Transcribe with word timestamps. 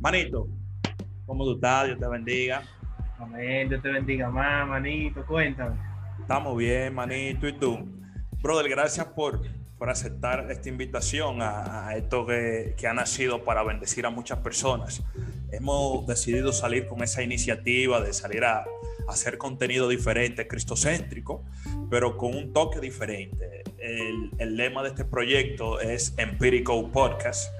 Manito, 0.00 0.48
¿cómo 1.26 1.44
tú 1.44 1.56
estás? 1.56 1.88
Dios 1.88 1.98
te 1.98 2.08
bendiga. 2.08 2.62
Amén, 3.18 3.68
Dios 3.68 3.82
te 3.82 3.90
bendiga 3.90 4.30
más, 4.30 4.66
manito, 4.66 5.22
cuéntame. 5.26 5.76
Estamos 6.18 6.56
bien, 6.56 6.94
manito, 6.94 7.46
¿y 7.46 7.52
tú? 7.52 7.86
Brother, 8.40 8.70
gracias 8.70 9.04
por, 9.08 9.42
por 9.76 9.90
aceptar 9.90 10.50
esta 10.50 10.70
invitación 10.70 11.42
a, 11.42 11.88
a 11.88 11.96
esto 11.98 12.24
que, 12.24 12.74
que, 12.78 12.86
ha 12.86 12.94
nacido 12.94 13.44
para 13.44 13.62
bendecir 13.62 14.06
a 14.06 14.10
muchas 14.10 14.38
personas. 14.38 15.02
Hemos 15.52 16.06
decidido 16.06 16.54
salir 16.54 16.86
con 16.86 17.02
esa 17.02 17.22
iniciativa 17.22 18.00
de 18.00 18.14
salir 18.14 18.44
a, 18.44 18.60
a 18.60 18.64
hacer 19.06 19.36
contenido 19.36 19.86
diferente, 19.86 20.48
cristocéntrico, 20.48 21.44
pero 21.90 22.16
con 22.16 22.34
un 22.34 22.54
toque 22.54 22.80
diferente. 22.80 23.64
El, 23.78 24.30
el 24.38 24.56
lema 24.56 24.82
de 24.82 24.88
este 24.88 25.04
proyecto 25.04 25.78
es 25.78 26.14
Empirical 26.16 26.88
Podcast 26.90 27.50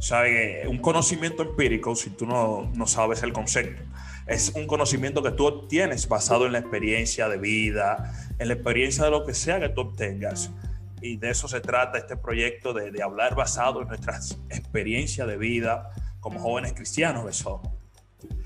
¿sabe? 0.00 0.66
Un 0.68 0.78
conocimiento 0.78 1.42
empírico, 1.42 1.94
si 1.96 2.10
tú 2.10 2.26
no, 2.26 2.70
no 2.74 2.86
sabes 2.86 3.22
el 3.22 3.32
concepto, 3.32 3.82
es 4.26 4.52
un 4.54 4.66
conocimiento 4.66 5.22
que 5.22 5.30
tú 5.30 5.46
obtienes 5.46 6.08
basado 6.08 6.46
en 6.46 6.52
la 6.52 6.58
experiencia 6.58 7.28
de 7.28 7.38
vida, 7.38 8.12
en 8.38 8.48
la 8.48 8.54
experiencia 8.54 9.04
de 9.04 9.10
lo 9.10 9.24
que 9.24 9.34
sea 9.34 9.58
que 9.60 9.70
tú 9.70 9.82
obtengas. 9.82 10.50
Y 11.00 11.16
de 11.16 11.30
eso 11.30 11.48
se 11.48 11.60
trata 11.60 11.98
este 11.98 12.16
proyecto 12.16 12.72
de, 12.72 12.90
de 12.90 13.02
hablar 13.02 13.34
basado 13.34 13.82
en 13.82 13.88
nuestras 13.88 14.38
experiencias 14.50 15.26
de 15.26 15.36
vida 15.36 15.90
como 16.20 16.40
jóvenes 16.40 16.72
cristianos 16.72 17.24
que 17.24 17.32
somos. 17.32 17.78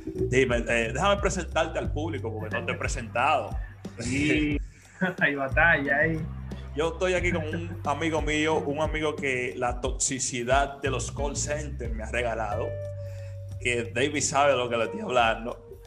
Dime, 0.05 0.59
eh, 0.69 0.91
déjame 0.92 1.16
presentarte 1.20 1.78
al 1.78 1.92
público 1.92 2.33
porque 2.33 2.55
no 2.55 2.64
te 2.66 2.73
he 2.73 2.75
presentado. 2.75 3.56
Sí, 3.98 4.59
hay 5.19 5.34
batalla 5.34 5.97
ahí. 5.98 6.20
Yo 6.75 6.93
estoy 6.93 7.12
aquí 7.12 7.33
con 7.33 7.45
un 7.45 7.81
amigo 7.85 8.23
mío, 8.23 8.59
un 8.59 8.81
amigo 8.81 9.15
que 9.15 9.53
la 9.59 9.83
toxicidad 9.83 10.81
de 10.81 10.91
los 10.91 11.12
call 11.12 11.37
centers 11.37 11.95
me 11.95 12.03
ha 12.03 12.11
regalado, 12.11 12.67
que 13.61 13.92
David 13.95 14.23
sabe 14.23 14.56
lo 14.56 14.70
que 14.70 14.79
le 14.79 14.84
estoy 14.84 15.01
hablando. 15.03 15.81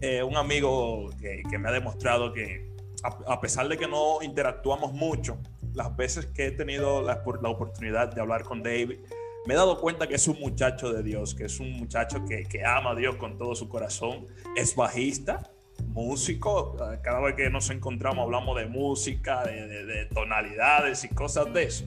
Eh, 0.00 0.22
un 0.22 0.38
amigo 0.38 1.10
que, 1.20 1.42
que, 1.50 1.58
me 1.58 1.68
ha 1.68 1.72
demostrado 1.72 2.32
que 2.32 2.72
a, 3.02 3.34
a, 3.34 3.40
pesar 3.42 3.68
de 3.68 3.76
que 3.76 3.86
no 3.86 4.22
interactuamos 4.22 4.94
mucho, 4.94 5.38
las 5.74 5.94
veces 5.96 6.26
que 6.26 6.46
he 6.46 6.50
tenido 6.52 7.02
la, 7.02 7.22
la, 7.42 7.48
oportunidad 7.50 8.08
de 8.14 8.20
hablar 8.22 8.42
con 8.42 8.62
David, 8.62 9.00
me 9.46 9.52
he 9.52 9.56
dado 9.56 9.78
cuenta 9.80 10.06
que 10.06 10.14
es 10.14 10.26
un 10.28 10.40
muchacho 10.40 10.90
de 10.94 11.02
Dios, 11.02 11.34
que 11.34 11.44
es 11.44 11.60
un 11.60 11.72
muchacho 11.72 12.24
que, 12.24 12.44
que 12.44 12.64
ama 12.64 12.92
a 12.92 12.94
Dios 12.94 13.16
con 13.16 13.36
todo 13.36 13.54
su 13.54 13.68
corazón, 13.68 14.26
es 14.56 14.74
bajista, 14.74 15.52
músico, 15.92 16.76
cada 17.02 17.20
vez 17.20 17.34
que 17.34 17.50
nos 17.50 17.70
encontramos 17.70 18.24
hablamos 18.24 18.56
de 18.58 18.66
música, 18.66 19.44
de, 19.44 19.66
de, 19.66 19.84
de, 19.84 20.06
tonalidades 20.06 21.04
y 21.04 21.08
cosas 21.08 21.52
de 21.52 21.64
eso. 21.64 21.84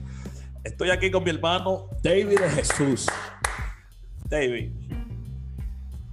Estoy 0.64 0.90
aquí 0.90 1.10
con 1.10 1.24
mi 1.24 1.30
hermano 1.30 1.88
David 2.02 2.40
de 2.40 2.50
Jesús. 2.50 3.06
David. 4.28 4.72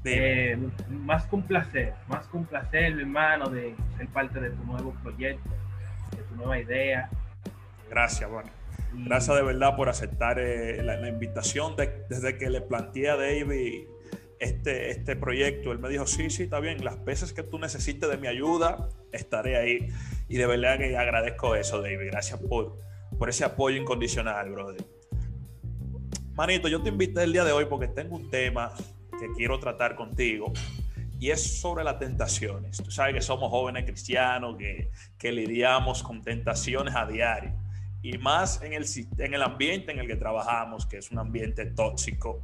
Eh, 0.06 0.58
más 0.90 1.26
que 1.28 1.36
un 1.36 1.44
placer, 1.44 1.94
más 2.08 2.28
que 2.28 2.38
un 2.38 2.46
placer, 2.46 2.94
mi 2.94 3.02
hermano, 3.02 3.50
de 3.50 3.76
ser 3.98 4.08
parte 4.10 4.40
de 4.40 4.50
tu 4.50 4.64
nuevo 4.66 4.94
proyecto, 5.02 5.50
de 6.12 6.24
tu 6.24 6.36
nueva 6.36 6.60
idea. 6.60 7.10
Gracias, 7.90 8.30
bueno. 8.30 8.50
Gracias 8.94 9.36
de 9.36 9.42
verdad 9.42 9.76
por 9.76 9.90
aceptar 9.90 10.38
eh, 10.40 10.84
la, 10.84 10.98
la, 10.98 11.08
invitación 11.08 11.76
de, 11.76 12.06
desde 12.10 12.38
que 12.38 12.50
le 12.50 12.62
planteé 12.62 13.10
a 13.10 13.16
David 13.16 13.86
este, 14.44 14.92
este 14.92 15.16
proyecto. 15.16 15.72
Él 15.72 15.80
me 15.80 15.90
dijo, 15.90 16.06
sí, 16.06 16.30
sí, 16.30 16.44
está 16.44 16.60
bien, 16.60 16.84
las 16.84 17.04
veces 17.04 17.34
que 17.34 17.44
tú 17.44 17.60
necesites 17.60 18.10
de 18.10 18.18
mi 18.18 18.28
ayuda, 18.28 18.90
estaré 19.12 19.58
ahí. 19.58 19.88
Y 20.28 20.38
de 20.38 20.46
verdad 20.46 20.78
que 20.78 20.98
agradezco 20.98 21.56
eso, 21.56 21.82
David. 21.82 22.08
Gracias 22.12 22.40
por, 22.40 22.78
por 23.18 23.30
ese 23.30 23.46
apoyo 23.46 23.78
incondicional, 23.78 24.52
brother. 24.52 24.84
Manito, 26.36 26.68
yo 26.68 26.82
te 26.82 26.90
invité 26.90 27.24
el 27.24 27.34
día 27.34 27.44
de 27.44 27.52
hoy 27.52 27.66
porque 27.66 27.88
tengo 27.88 28.16
un 28.16 28.30
tema 28.30 28.74
que 29.20 29.32
quiero 29.36 29.60
tratar 29.60 29.96
contigo 29.96 30.52
y 31.20 31.30
es 31.30 31.62
sobre 31.62 31.84
las 31.84 32.00
tentaciones. 32.00 32.78
Tú 32.78 32.92
sabes 32.92 33.14
que 33.14 33.22
somos 33.22 33.50
jóvenes 33.50 33.86
cristianos, 33.86 34.58
que, 34.58 34.90
que 35.18 35.32
lidiamos 35.32 36.02
con 36.02 36.22
tentaciones 36.22 36.96
a 36.96 37.06
diario 37.06 37.54
y 38.04 38.18
más 38.18 38.62
en 38.62 38.74
el, 38.74 38.86
en 39.18 39.34
el 39.34 39.42
ambiente 39.42 39.94
en 39.94 40.00
el 40.00 40.08
que 40.08 40.18
trabajamos, 40.18 40.86
que 40.86 40.98
es 40.98 41.10
un 41.10 41.20
ambiente 41.20 41.66
tóxico, 41.66 42.42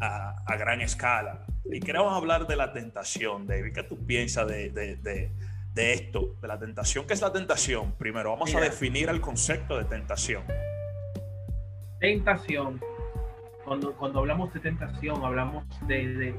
a, 0.00 0.36
a, 0.46 0.56
gran 0.56 0.80
escala. 0.80 1.44
Y 1.64 1.80
queremos 1.80 2.12
hablar 2.14 2.46
de 2.46 2.56
la 2.56 2.72
tentación, 2.72 3.46
David. 3.46 3.72
¿Qué 3.74 3.82
tú 3.82 4.04
piensas 4.04 4.46
de, 4.46 4.70
de, 4.70 4.96
de, 4.96 5.30
de 5.74 5.92
esto, 5.92 6.34
de 6.40 6.48
la 6.48 6.58
tentación? 6.58 7.06
¿Qué 7.06 7.14
es 7.14 7.20
la 7.20 7.32
tentación? 7.32 7.92
Primero, 7.92 8.30
vamos 8.30 8.48
Mira, 8.48 8.60
a 8.60 8.64
definir 8.64 9.08
el 9.08 9.20
concepto 9.20 9.78
de 9.78 9.84
tentación. 9.84 10.44
Tentación. 12.00 12.80
Cuando, 13.64 13.96
cuando 13.96 14.20
hablamos 14.20 14.52
de 14.54 14.60
tentación, 14.60 15.24
hablamos 15.24 15.64
de, 15.88 16.34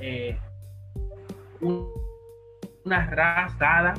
eh, 0.00 0.38
un, 1.60 1.88
una 2.84 3.06
raza 3.06 3.56
dada 3.58 3.94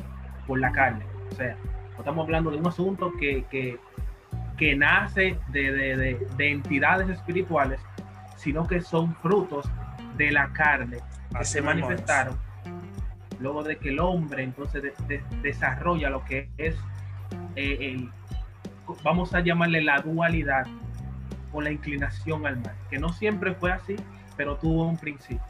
por 0.46 0.60
la 0.60 0.72
carne. 0.72 1.04
O 1.30 1.34
sea, 1.34 1.56
estamos 1.98 2.24
hablando 2.24 2.50
de 2.50 2.58
un 2.58 2.66
asunto 2.66 3.12
que, 3.18 3.44
que, 3.50 3.78
que 4.56 4.74
nace 4.74 5.38
de, 5.48 5.72
de, 5.72 5.96
de, 5.96 6.26
de, 6.36 6.50
entidades 6.50 7.08
espirituales, 7.08 7.80
sino 8.36 8.66
que 8.66 8.80
son 8.80 9.14
frutos 9.16 9.68
de 10.16 10.30
la 10.30 10.52
carne 10.52 10.98
que 11.30 11.38
Así 11.38 11.54
se 11.54 11.62
manifestaron 11.62 12.38
es. 12.64 13.40
luego 13.40 13.62
de 13.62 13.76
que 13.76 13.90
el 13.90 14.00
hombre 14.00 14.42
entonces 14.42 14.92
desarrolla 15.42 16.10
lo 16.10 16.24
que 16.24 16.50
es 16.58 16.76
eh, 17.56 17.78
el, 17.80 18.10
vamos 19.02 19.34
a 19.34 19.40
llamarle 19.40 19.82
la 19.82 20.00
dualidad 20.00 20.66
o 21.52 21.60
la 21.60 21.70
inclinación 21.70 22.46
al 22.46 22.56
mal, 22.58 22.74
que 22.90 22.98
no 22.98 23.10
siempre 23.10 23.54
fue 23.54 23.72
así, 23.72 23.96
pero 24.36 24.56
tuvo 24.56 24.86
un 24.86 24.96
principio. 24.96 25.42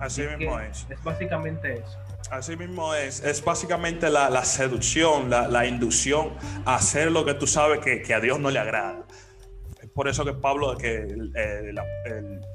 Así 0.00 0.22
mismo 0.22 0.58
es. 0.58 0.86
Es 0.90 1.02
básicamente 1.04 1.74
eso. 1.74 1.98
Así 2.30 2.56
mismo 2.56 2.94
es, 2.94 3.24
es 3.24 3.44
básicamente 3.44 4.08
la, 4.08 4.44
seducción, 4.44 5.30
la, 5.30 5.66
inducción 5.66 6.32
a 6.64 6.76
hacer 6.76 7.10
lo 7.10 7.24
que 7.24 7.34
tú 7.34 7.48
sabes 7.48 7.80
que, 7.80 8.14
a 8.14 8.20
Dios 8.20 8.38
no 8.38 8.50
le 8.50 8.60
agrada. 8.60 9.04
Es 9.82 9.90
por 9.90 10.06
eso 10.06 10.24
que 10.24 10.32
Pablo, 10.32 10.76
que 10.76 10.98
el, 10.98 11.74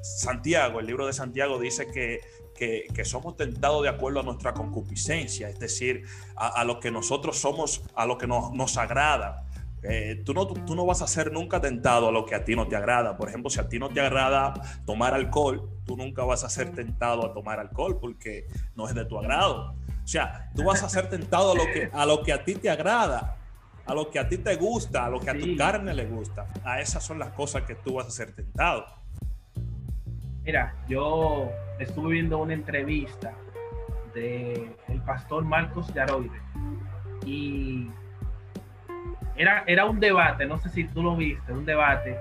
Santiago, 0.00 0.80
el 0.80 0.86
libro 0.86 1.06
de 1.06 1.12
Santiago 1.12 1.58
dice 1.58 1.86
que, 1.88 2.20
que, 2.54 3.04
somos 3.04 3.36
tentados 3.36 3.82
de 3.82 3.90
acuerdo 3.90 4.20
a 4.20 4.22
nuestra 4.22 4.54
concupiscencia, 4.54 5.50
es 5.50 5.58
decir, 5.58 6.04
a, 6.36 6.64
lo 6.64 6.80
que 6.80 6.90
nosotros 6.90 7.38
somos, 7.38 7.82
a 7.94 8.06
lo 8.06 8.16
que 8.16 8.26
nos 8.26 8.78
agrada. 8.78 9.45
Eh, 9.82 10.22
tú, 10.24 10.34
no, 10.34 10.46
tú, 10.46 10.54
tú, 10.66 10.74
no 10.74 10.84
vas 10.84 11.02
a 11.02 11.06
ser 11.06 11.32
nunca 11.32 11.60
tentado 11.60 12.08
a 12.08 12.12
lo 12.12 12.24
que 12.24 12.34
a 12.34 12.44
ti 12.44 12.56
no 12.56 12.66
te 12.66 12.76
agrada. 12.76 13.16
Por 13.16 13.28
ejemplo, 13.28 13.50
si 13.50 13.60
a 13.60 13.68
ti 13.68 13.78
no 13.78 13.88
te 13.88 14.00
agrada 14.00 14.54
tomar 14.84 15.14
alcohol, 15.14 15.68
tú 15.84 15.96
nunca 15.96 16.24
vas 16.24 16.44
a 16.44 16.48
ser 16.48 16.72
tentado 16.72 17.24
a 17.24 17.32
tomar 17.32 17.60
alcohol 17.60 17.98
porque 18.00 18.46
no 18.74 18.88
es 18.88 18.94
de 18.94 19.04
tu 19.04 19.18
agrado. 19.18 19.74
O 20.02 20.08
sea, 20.08 20.50
tú 20.54 20.64
vas 20.64 20.82
a 20.82 20.88
ser 20.88 21.08
tentado 21.08 21.52
a 21.52 21.54
lo 21.54 21.64
que 21.64 21.90
a, 21.92 22.06
lo 22.06 22.22
que 22.22 22.32
a 22.32 22.44
ti 22.44 22.54
te 22.54 22.70
agrada, 22.70 23.36
a 23.84 23.94
lo 23.94 24.10
que 24.10 24.18
a 24.18 24.28
ti 24.28 24.38
te 24.38 24.56
gusta, 24.56 25.06
a 25.06 25.10
lo 25.10 25.20
que 25.20 25.30
a 25.30 25.38
tu 25.38 25.56
carne 25.56 25.94
le 25.94 26.06
gusta. 26.06 26.46
A 26.64 26.80
esas 26.80 27.04
son 27.04 27.18
las 27.18 27.30
cosas 27.30 27.62
que 27.62 27.74
tú 27.74 27.94
vas 27.94 28.06
a 28.06 28.10
ser 28.10 28.32
tentado. 28.32 28.86
Mira, 30.44 30.76
yo 30.88 31.50
estuve 31.80 32.14
viendo 32.14 32.38
una 32.38 32.54
entrevista 32.54 33.34
del 34.14 34.76
el 34.88 35.02
pastor 35.02 35.44
Marcos 35.44 35.92
Yaroide 35.92 36.40
y 37.24 37.90
era, 39.36 39.64
era 39.66 39.84
un 39.84 40.00
debate, 40.00 40.46
no 40.46 40.58
sé 40.58 40.68
si 40.70 40.84
tú 40.84 41.02
lo 41.02 41.16
viste, 41.16 41.52
un 41.52 41.64
debate 41.64 42.16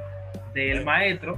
del 0.54 0.84
maestro, 0.84 1.38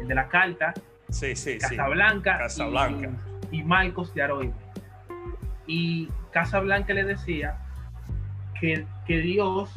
el 0.00 0.08
de 0.08 0.14
la 0.14 0.28
carta, 0.28 0.72
sí, 1.08 1.36
sí, 1.36 1.58
Casablanca, 1.58 2.34
sí. 2.34 2.42
Casablanca. 2.42 3.10
Y, 3.50 3.58
y 3.60 3.62
Marcos 3.62 4.14
de 4.14 4.22
Aroide. 4.22 4.52
Y 5.66 6.08
Casablanca 6.32 6.92
le 6.94 7.04
decía 7.04 7.58
que, 8.60 8.86
que 9.06 9.18
Dios 9.18 9.72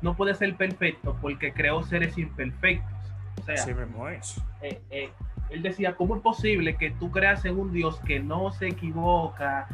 no 0.00 0.14
puede 0.14 0.34
ser 0.34 0.54
perfecto 0.56 1.16
porque 1.20 1.52
creó 1.52 1.82
seres 1.82 2.16
imperfectos. 2.18 2.98
O 3.40 3.44
sea, 3.44 3.54
es. 3.54 4.42
Eh, 4.62 4.80
eh, 4.90 5.10
él 5.50 5.62
decía, 5.62 5.94
¿cómo 5.94 6.16
es 6.16 6.22
posible 6.22 6.76
que 6.76 6.90
tú 6.90 7.10
creas 7.10 7.44
en 7.44 7.58
un 7.58 7.72
Dios 7.72 8.00
que 8.00 8.20
no 8.20 8.50
se 8.50 8.68
equivoca, 8.68 9.68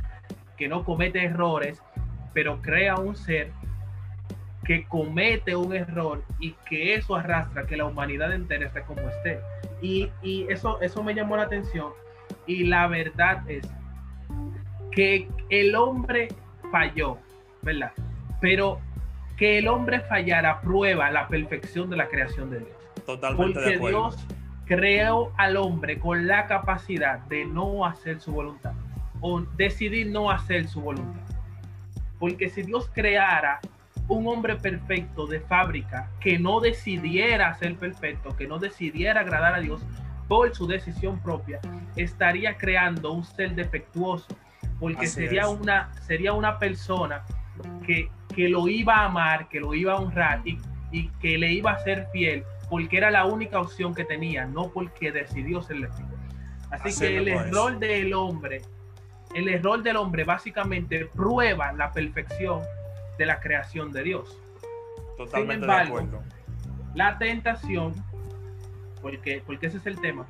que 0.56 0.68
no 0.68 0.84
comete 0.84 1.24
errores, 1.24 1.82
pero 2.32 2.60
crea 2.62 2.96
un 2.96 3.16
ser 3.16 3.50
que 4.64 4.84
comete 4.84 5.54
un 5.54 5.74
error 5.74 6.22
y 6.40 6.52
que 6.68 6.94
eso 6.94 7.16
arrastra 7.16 7.66
que 7.66 7.76
la 7.76 7.84
humanidad 7.84 8.32
entera 8.32 8.66
esté 8.66 8.82
como 8.82 9.02
esté. 9.02 9.38
Y, 9.82 10.10
y, 10.22 10.46
eso, 10.50 10.80
eso 10.80 11.02
me 11.02 11.14
llamó 11.14 11.36
la 11.36 11.44
atención. 11.44 11.92
Y 12.46 12.64
la 12.64 12.86
verdad 12.86 13.48
es 13.48 13.68
que 14.90 15.28
el 15.50 15.74
hombre 15.74 16.28
falló, 16.70 17.18
¿verdad? 17.62 17.92
Pero 18.40 18.80
que 19.36 19.58
el 19.58 19.68
hombre 19.68 20.00
fallara 20.00 20.60
prueba 20.60 21.10
la 21.10 21.28
perfección 21.28 21.90
de 21.90 21.96
la 21.96 22.08
creación 22.08 22.50
de 22.50 22.60
Dios. 22.60 23.04
Totalmente 23.04 23.54
Porque 23.54 23.68
de 23.68 23.76
acuerdo. 23.76 24.10
Dios 24.10 24.26
creó 24.64 25.32
al 25.36 25.56
hombre 25.56 25.98
con 25.98 26.26
la 26.26 26.46
capacidad 26.46 27.18
de 27.26 27.44
no 27.44 27.84
hacer 27.84 28.20
su 28.20 28.32
voluntad 28.32 28.72
o 29.20 29.40
decidir 29.56 30.08
no 30.08 30.30
hacer 30.30 30.68
su 30.68 30.80
voluntad. 30.80 31.20
Porque 32.18 32.48
si 32.48 32.62
Dios 32.62 32.90
creara 32.94 33.60
un 34.08 34.26
hombre 34.26 34.56
perfecto 34.56 35.26
de 35.26 35.40
fábrica 35.40 36.10
que 36.20 36.38
no 36.38 36.60
decidiera 36.60 37.54
ser 37.54 37.76
perfecto, 37.76 38.36
que 38.36 38.46
no 38.46 38.58
decidiera 38.58 39.20
agradar 39.20 39.54
a 39.54 39.60
Dios 39.60 39.82
por 40.28 40.54
su 40.54 40.66
decisión 40.66 41.20
propia, 41.20 41.60
estaría 41.96 42.56
creando 42.56 43.12
un 43.12 43.24
ser 43.24 43.54
defectuoso, 43.54 44.26
porque 44.80 45.06
sería 45.06 45.48
una, 45.48 45.92
sería 46.02 46.32
una 46.32 46.58
persona 46.58 47.24
que, 47.86 48.10
que, 48.34 48.48
lo 48.48 48.68
iba 48.68 48.96
a 48.96 49.04
amar, 49.06 49.48
que 49.48 49.60
lo 49.60 49.74
iba 49.74 49.92
a 49.92 49.96
honrar 49.96 50.40
y, 50.44 50.58
y, 50.92 51.08
que 51.20 51.38
le 51.38 51.52
iba 51.52 51.72
a 51.72 51.78
ser 51.78 52.08
fiel, 52.12 52.42
porque 52.68 52.96
era 52.96 53.10
la 53.10 53.26
única 53.26 53.60
opción 53.60 53.94
que 53.94 54.04
tenía, 54.04 54.46
no 54.46 54.70
porque 54.70 55.12
decidió 55.12 55.62
serle 55.62 55.88
fiel. 55.88 56.08
Así, 56.70 56.98
que 56.98 57.18
el 57.18 57.28
error 57.28 57.78
del 57.78 58.12
hombre, 58.14 58.62
el 59.34 59.48
error 59.48 59.82
del 59.82 59.96
hombre 59.96 60.24
básicamente 60.24 61.06
prueba 61.14 61.72
la 61.72 61.92
perfección 61.92 62.62
de 63.18 63.26
la 63.26 63.40
creación 63.40 63.92
de 63.92 64.02
Dios. 64.02 64.38
Totalmente 65.16 65.54
Sin 65.54 65.62
embargo, 65.62 65.96
de 65.96 66.04
acuerdo. 66.04 66.22
La 66.94 67.18
tentación, 67.18 67.92
porque, 69.02 69.42
porque 69.44 69.66
ese 69.66 69.78
es 69.78 69.86
el 69.86 70.00
tema, 70.00 70.26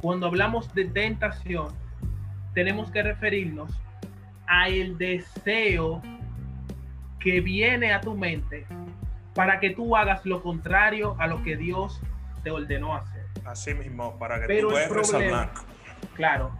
cuando 0.00 0.26
hablamos 0.26 0.72
de 0.74 0.86
tentación, 0.86 1.68
tenemos 2.54 2.90
que 2.90 3.02
referirnos 3.02 3.70
a 4.46 4.68
el 4.68 4.98
deseo 4.98 6.02
que 7.20 7.40
viene 7.40 7.92
a 7.92 8.00
tu 8.00 8.16
mente 8.16 8.66
para 9.34 9.60
que 9.60 9.70
tú 9.70 9.96
hagas 9.96 10.24
lo 10.26 10.42
contrario 10.42 11.16
a 11.18 11.26
lo 11.26 11.42
que 11.42 11.56
Dios 11.56 12.00
te 12.42 12.50
ordenó 12.50 12.96
hacer. 12.96 13.24
Así 13.44 13.74
mismo, 13.74 14.18
para 14.18 14.40
que 14.40 14.46
pero 14.46 14.68
tú 14.68 14.74
veas 14.74 15.12
blanco. 15.12 15.62
Claro, 16.14 16.50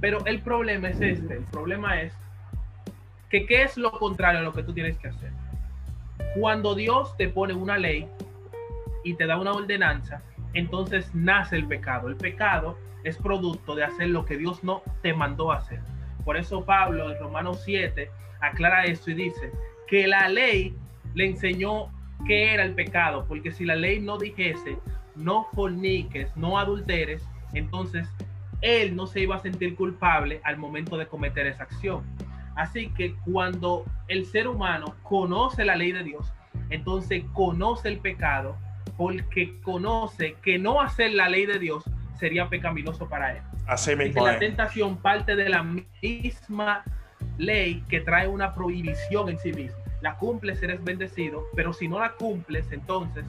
pero 0.00 0.24
el 0.26 0.42
problema 0.42 0.88
es 0.88 1.00
este, 1.00 1.34
el 1.34 1.44
problema 1.44 2.00
es 2.00 2.14
que 3.30 3.46
qué 3.46 3.62
es 3.62 3.76
lo 3.76 3.90
contrario 3.92 4.40
a 4.40 4.42
lo 4.42 4.52
que 4.52 4.62
tú 4.62 4.72
tienes 4.72 4.98
que 4.98 5.08
hacer. 5.08 5.32
Cuando 6.38 6.74
Dios 6.74 7.16
te 7.16 7.28
pone 7.28 7.54
una 7.54 7.78
ley 7.78 8.08
y 9.04 9.14
te 9.14 9.26
da 9.26 9.38
una 9.38 9.52
ordenanza, 9.52 10.22
entonces 10.52 11.14
nace 11.14 11.56
el 11.56 11.66
pecado. 11.66 12.08
El 12.08 12.16
pecado 12.16 12.78
es 13.04 13.16
producto 13.18 13.74
de 13.74 13.84
hacer 13.84 14.08
lo 14.08 14.24
que 14.24 14.36
Dios 14.36 14.64
no 14.64 14.82
te 15.02 15.12
mandó 15.12 15.52
hacer. 15.52 15.80
Por 16.24 16.36
eso 16.36 16.64
Pablo 16.64 17.12
en 17.12 17.18
Romanos 17.18 17.62
7 17.64 18.10
aclara 18.40 18.84
esto 18.84 19.10
y 19.10 19.14
dice 19.14 19.52
que 19.86 20.06
la 20.06 20.28
ley 20.28 20.74
le 21.14 21.26
enseñó 21.26 21.92
qué 22.26 22.54
era 22.54 22.64
el 22.64 22.74
pecado, 22.74 23.26
porque 23.28 23.52
si 23.52 23.64
la 23.64 23.76
ley 23.76 24.00
no 24.00 24.18
dijese 24.18 24.78
no 25.14 25.46
forniques, 25.52 26.36
no 26.36 26.58
adulteres, 26.58 27.22
entonces 27.52 28.08
él 28.60 28.96
no 28.96 29.06
se 29.06 29.20
iba 29.20 29.36
a 29.36 29.40
sentir 29.40 29.76
culpable 29.76 30.40
al 30.44 30.56
momento 30.56 30.96
de 30.96 31.06
cometer 31.06 31.46
esa 31.46 31.64
acción. 31.64 32.04
Así 32.56 32.88
que 32.90 33.14
cuando 33.24 33.84
el 34.08 34.26
ser 34.26 34.48
humano 34.48 34.94
conoce 35.02 35.64
la 35.64 35.76
ley 35.76 35.92
de 35.92 36.04
Dios, 36.04 36.32
entonces 36.70 37.24
conoce 37.32 37.88
el 37.88 37.98
pecado 37.98 38.56
porque 38.96 39.60
conoce 39.62 40.36
que 40.42 40.58
no 40.58 40.80
hacer 40.80 41.12
la 41.12 41.28
ley 41.28 41.46
de 41.46 41.58
Dios 41.58 41.84
sería 42.18 42.48
pecaminoso 42.48 43.08
para 43.08 43.36
él. 43.36 43.42
Así 43.66 43.96
mismo. 43.96 44.26
la 44.26 44.38
tentación 44.38 44.96
parte 44.98 45.36
de 45.36 45.48
la 45.48 45.64
misma 46.02 46.84
ley 47.38 47.82
que 47.88 48.00
trae 48.00 48.28
una 48.28 48.54
prohibición 48.54 49.28
en 49.28 49.38
sí 49.38 49.52
misma. 49.52 49.78
La 50.00 50.16
cumples, 50.16 50.62
eres 50.62 50.84
bendecido, 50.84 51.44
pero 51.56 51.72
si 51.72 51.88
no 51.88 51.98
la 51.98 52.12
cumples, 52.12 52.70
entonces 52.72 53.24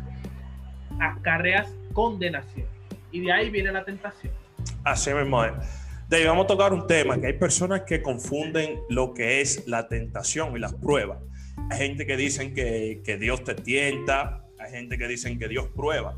acarreas 0.99 1.73
condenación. 1.93 2.67
Y 3.11 3.21
de 3.21 3.31
ahí 3.31 3.49
viene 3.49 3.71
la 3.71 3.85
tentación. 3.85 4.33
Así 4.83 5.13
mismo 5.13 5.43
es. 5.43 5.84
De 6.09 6.23
vamos 6.23 6.43
a 6.43 6.47
tocar 6.47 6.71
un 6.71 6.85
tema 6.85 7.19
que 7.19 7.25
hay 7.25 7.33
personas 7.33 7.81
que 7.81 8.03
confunden 8.03 8.79
lo 8.89 9.15
que 9.15 9.41
es 9.41 9.67
la 9.67 9.87
tentación 9.87 10.55
y 10.55 10.59
las 10.59 10.73
pruebas. 10.73 11.17
Hay 11.71 11.79
gente 11.79 12.05
que 12.05 12.15
dicen 12.15 12.53
que, 12.53 13.01
que 13.03 13.17
Dios 13.17 13.43
te 13.43 13.55
tienta, 13.55 14.45
hay 14.59 14.71
gente 14.71 14.99
que 14.99 15.07
dicen 15.07 15.39
que 15.39 15.47
Dios 15.47 15.67
prueba. 15.75 16.15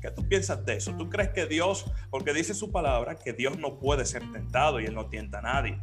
¿Qué 0.00 0.12
tú 0.12 0.28
piensas 0.28 0.64
de 0.64 0.76
eso? 0.76 0.94
¿Tú 0.96 1.10
crees 1.10 1.30
que 1.30 1.46
Dios, 1.46 1.84
porque 2.10 2.32
dice 2.32 2.54
su 2.54 2.70
palabra, 2.70 3.16
que 3.16 3.32
Dios 3.32 3.58
no 3.58 3.80
puede 3.80 4.06
ser 4.06 4.22
tentado 4.30 4.78
y 4.78 4.84
Él 4.84 4.94
no 4.94 5.06
tienta 5.06 5.40
a 5.40 5.42
nadie? 5.42 5.78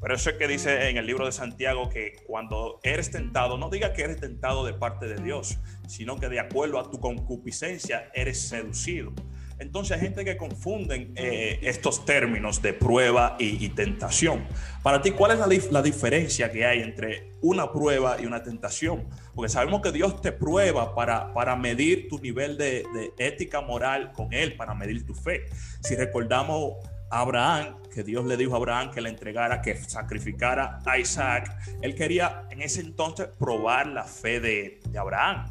Pero 0.00 0.14
eso 0.14 0.30
es 0.30 0.36
que 0.36 0.48
dice 0.48 0.88
en 0.90 0.96
el 0.96 1.06
libro 1.06 1.24
de 1.24 1.32
Santiago 1.32 1.88
que 1.88 2.16
cuando 2.26 2.80
eres 2.82 3.12
tentado, 3.12 3.58
no 3.58 3.70
diga 3.70 3.92
que 3.92 4.02
eres 4.02 4.18
tentado 4.18 4.66
de 4.66 4.72
parte 4.72 5.06
de 5.06 5.22
Dios, 5.22 5.58
sino 5.86 6.18
que 6.18 6.28
de 6.28 6.40
acuerdo 6.40 6.80
a 6.80 6.90
tu 6.90 6.98
concupiscencia 6.98 8.10
eres 8.12 8.40
seducido. 8.40 9.12
Entonces 9.58 9.96
hay 9.96 10.00
gente 10.00 10.24
que 10.24 10.36
confunden 10.36 11.12
eh, 11.16 11.58
estos 11.62 12.04
términos 12.04 12.62
de 12.62 12.72
prueba 12.72 13.36
y, 13.38 13.68
tentación. 13.70 14.46
Para 14.82 15.02
ti, 15.02 15.10
¿cuál 15.10 15.32
es 15.32 15.70
la, 15.70 15.82
diferencia 15.82 16.50
que 16.52 16.64
hay 16.64 16.80
entre 16.80 17.32
una 17.40 17.72
prueba 17.72 18.20
y 18.20 18.26
una 18.26 18.42
tentación? 18.42 19.06
Porque 19.34 19.48
sabemos 19.48 19.82
que 19.82 19.90
Dios 19.90 20.20
te 20.20 20.32
prueba 20.32 20.94
para, 20.94 21.32
para 21.34 21.56
medir 21.56 22.08
tu 22.08 22.18
nivel 22.18 22.56
de, 22.56 22.84
ética 23.18 23.60
moral 23.60 24.12
con 24.12 24.32
Él, 24.32 24.56
para 24.56 24.74
medir 24.74 25.04
tu 25.04 25.14
fe. 25.14 25.46
Si 25.82 25.96
recordamos 25.96 26.74
a 27.10 27.20
Abraham, 27.20 27.76
que 27.92 28.04
Dios 28.04 28.24
le 28.26 28.36
dijo 28.36 28.54
a 28.54 28.58
Abraham 28.58 28.90
que 28.92 29.00
le 29.00 29.08
entregara, 29.08 29.60
que 29.60 29.76
sacrificara 29.76 30.78
a 30.86 30.98
Isaac, 30.98 31.56
él 31.82 31.94
quería 31.94 32.44
en 32.50 32.62
ese 32.62 32.80
entonces 32.80 33.28
probar 33.38 33.88
la 33.88 34.04
fe 34.04 34.40
de, 34.40 34.80
de 34.88 34.98
Abraham. 34.98 35.48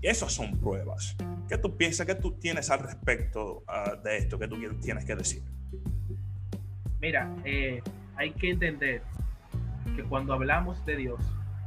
Esas 0.00 0.32
son 0.32 0.58
pruebas. 0.58 1.16
¿Qué 1.50 1.58
tú 1.58 1.76
piensas, 1.76 2.06
qué 2.06 2.14
tú 2.14 2.38
tienes 2.38 2.70
al 2.70 2.78
respecto 2.78 3.64
ah, 3.66 3.96
de 4.04 4.18
esto 4.18 4.38
que 4.38 4.46
tú 4.46 4.56
tienes 4.80 5.04
que 5.04 5.16
decir? 5.16 5.42
Mira, 7.00 7.28
eh, 7.44 7.82
hay 8.14 8.30
que 8.34 8.50
entender 8.50 9.02
que 9.96 10.04
cuando 10.04 10.32
hablamos 10.32 10.86
de 10.86 10.94
Dios 10.94 11.20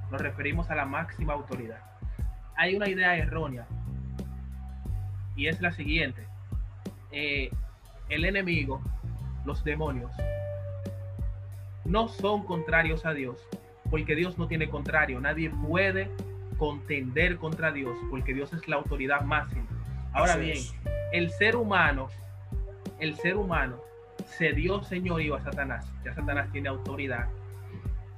nos 0.09 0.21
referimos 0.21 0.69
a 0.69 0.75
la 0.75 0.85
máxima 0.85 1.33
autoridad. 1.33 1.81
Hay 2.55 2.77
una 2.77 2.87
idea 2.87 3.17
errónea 3.17 3.67
y 5.35 5.47
es 5.47 5.59
la 5.59 5.73
siguiente. 5.73 6.25
Eh, 7.11 7.51
el 8.07 8.23
enemigo, 8.23 8.81
los 9.43 9.65
demonios, 9.65 10.13
no 11.83 12.07
son 12.07 12.45
contrarios 12.45 13.05
a 13.05 13.13
Dios, 13.13 13.45
porque 13.91 14.15
Dios 14.15 14.37
no 14.37 14.47
tiene 14.47 14.69
contrario. 14.69 15.19
Nadie 15.19 15.49
puede 15.49 16.09
contender 16.57 17.35
contra 17.35 17.73
Dios, 17.73 17.97
porque 18.09 18.33
Dios 18.33 18.53
es 18.53 18.65
la 18.69 18.77
autoridad 18.77 19.23
máxima. 19.23 19.72
Ahora 20.13 20.35
bien, 20.35 20.57
el 21.11 21.31
ser 21.31 21.55
humano, 21.55 22.07
el 22.99 23.15
ser 23.15 23.35
humano 23.35 23.81
se 24.25 24.53
dio 24.53 24.83
señorío 24.83 25.35
a 25.35 25.41
Satanás, 25.41 25.91
ya 26.05 26.13
Satanás 26.13 26.51
tiene 26.51 26.69
autoridad 26.69 27.27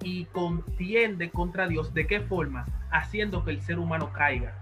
y 0.04 0.26
contiende 0.26 1.30
contra 1.32 1.68
Dios. 1.68 1.94
¿De 1.94 2.06
qué 2.06 2.20
forma? 2.20 2.66
Haciendo 2.92 3.44
que 3.44 3.52
el 3.52 3.62
ser 3.62 3.80
humano 3.80 4.12
caiga. 4.14 4.54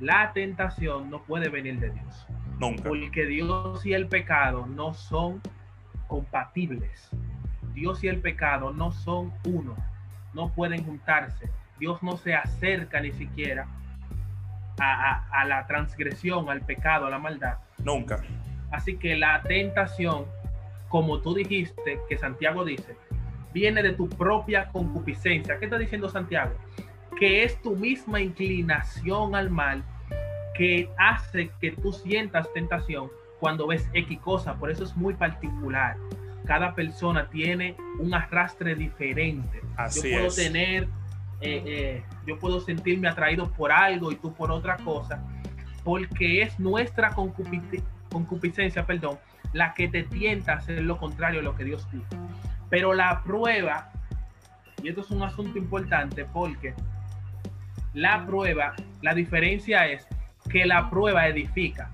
La 0.00 0.32
tentación 0.32 1.10
no 1.10 1.22
puede 1.22 1.48
venir 1.48 1.78
de 1.78 1.90
Dios. 1.90 2.26
Nunca. 2.58 2.88
Porque 2.88 3.26
Dios 3.26 3.84
y 3.86 3.92
el 3.92 4.08
pecado 4.08 4.66
no 4.66 4.94
son 4.94 5.40
compatibles. 6.08 7.10
Dios 7.74 8.02
y 8.02 8.08
el 8.08 8.18
pecado 8.20 8.72
no 8.72 8.92
son 8.92 9.32
uno. 9.44 9.76
No 10.34 10.50
pueden 10.52 10.84
juntarse. 10.84 11.50
Dios 11.78 12.02
no 12.02 12.16
se 12.16 12.34
acerca 12.34 13.00
ni 13.00 13.12
siquiera 13.12 13.68
a, 14.78 15.44
la 15.46 15.66
transgresión, 15.66 16.48
al 16.48 16.62
pecado, 16.62 17.06
a 17.06 17.10
la 17.10 17.18
maldad. 17.18 17.58
Nunca. 17.84 18.22
Así 18.70 18.96
que 18.96 19.16
la 19.16 19.42
tentación, 19.42 20.26
como 20.88 21.20
tú 21.20 21.34
dijiste, 21.34 22.00
que 22.08 22.16
Santiago 22.16 22.64
dice, 22.64 22.96
viene 23.52 23.82
de 23.82 23.92
tu 23.92 24.08
propia 24.08 24.68
concupiscencia. 24.70 25.58
¿Qué 25.58 25.66
está 25.66 25.78
diciendo 25.78 26.08
Santiago? 26.08 26.52
Que 27.18 27.44
es 27.44 27.60
tu 27.60 27.76
misma 27.76 28.20
inclinación 28.20 29.34
al 29.34 29.50
mal 29.50 29.84
que 30.54 30.90
hace 30.98 31.50
que 31.60 31.72
tú 31.72 31.92
sientas 31.92 32.52
tentación 32.52 33.10
cuando 33.40 33.66
ves 33.66 33.88
X 33.92 34.18
cosa. 34.20 34.54
Por 34.54 34.70
eso 34.70 34.84
es 34.84 34.96
muy 34.96 35.14
particular. 35.14 35.96
Cada 36.46 36.74
persona 36.74 37.28
tiene 37.30 37.76
un 37.98 38.14
arrastre 38.14 38.74
diferente. 38.74 39.60
Así 39.76 40.10
Yo 40.10 40.18
puedo 40.18 40.34
tener 40.34 40.88
eh, 41.42 41.62
eh, 41.66 42.02
yo 42.26 42.38
puedo 42.38 42.60
sentirme 42.60 43.08
atraído 43.08 43.50
por 43.52 43.72
algo 43.72 44.12
y 44.12 44.16
tú 44.16 44.32
por 44.32 44.52
otra 44.52 44.76
cosa, 44.76 45.22
porque 45.82 46.42
es 46.42 46.58
nuestra 46.60 47.10
concupiscencia, 47.10 48.86
perdón, 48.86 49.18
la 49.52 49.74
que 49.74 49.88
te 49.88 50.04
tienta 50.04 50.52
a 50.52 50.56
hacer 50.56 50.82
lo 50.82 50.98
contrario 50.98 51.40
a 51.40 51.42
lo 51.42 51.56
que 51.56 51.64
Dios 51.64 51.86
dice. 51.90 52.16
Pero 52.70 52.94
la 52.94 53.22
prueba, 53.24 53.90
y 54.82 54.88
esto 54.88 55.00
es 55.00 55.10
un 55.10 55.22
asunto 55.22 55.58
importante 55.58 56.24
porque 56.24 56.74
la 57.92 58.24
prueba, 58.24 58.74
la 59.02 59.12
diferencia 59.12 59.86
es 59.88 60.06
que 60.48 60.64
la 60.64 60.88
prueba 60.90 61.26
edifica, 61.26 61.90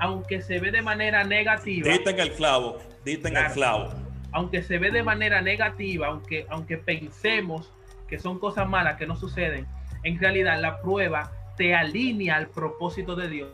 aunque 0.00 0.40
se 0.40 0.58
ve 0.60 0.70
de 0.70 0.82
manera 0.82 1.24
negativa. 1.24 1.90
Dite 1.90 2.10
en 2.10 2.20
el 2.20 2.32
clavo, 2.32 2.78
dite 3.04 3.28
en 3.28 3.36
el 3.36 3.52
clavo. 3.52 3.92
Aunque 4.32 4.62
se 4.62 4.78
ve 4.78 4.90
de 4.90 5.02
manera 5.02 5.40
negativa, 5.40 6.08
aunque, 6.08 6.46
aunque 6.48 6.78
pensemos 6.78 7.72
que 8.08 8.18
son 8.18 8.38
cosas 8.38 8.68
malas 8.68 8.96
que 8.96 9.06
no 9.06 9.16
suceden, 9.16 9.66
en 10.02 10.18
realidad 10.18 10.60
la 10.60 10.80
prueba 10.80 11.30
te 11.56 11.74
alinea 11.74 12.36
al 12.36 12.48
propósito 12.48 13.16
de 13.16 13.28
Dios. 13.28 13.50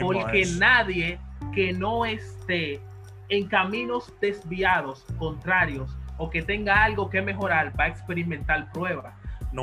porque 0.00 0.44
nadie 0.58 1.18
que 1.52 1.72
no 1.72 2.06
esté 2.06 2.80
en 3.28 3.48
caminos 3.48 4.12
desviados, 4.20 5.04
contrarios, 5.18 5.96
o 6.18 6.30
que 6.30 6.42
tenga 6.42 6.84
algo 6.84 7.10
que 7.10 7.20
mejorar, 7.20 7.72
va 7.78 7.84
a 7.84 7.88
experimentar 7.88 8.70
prueba. 8.72 9.14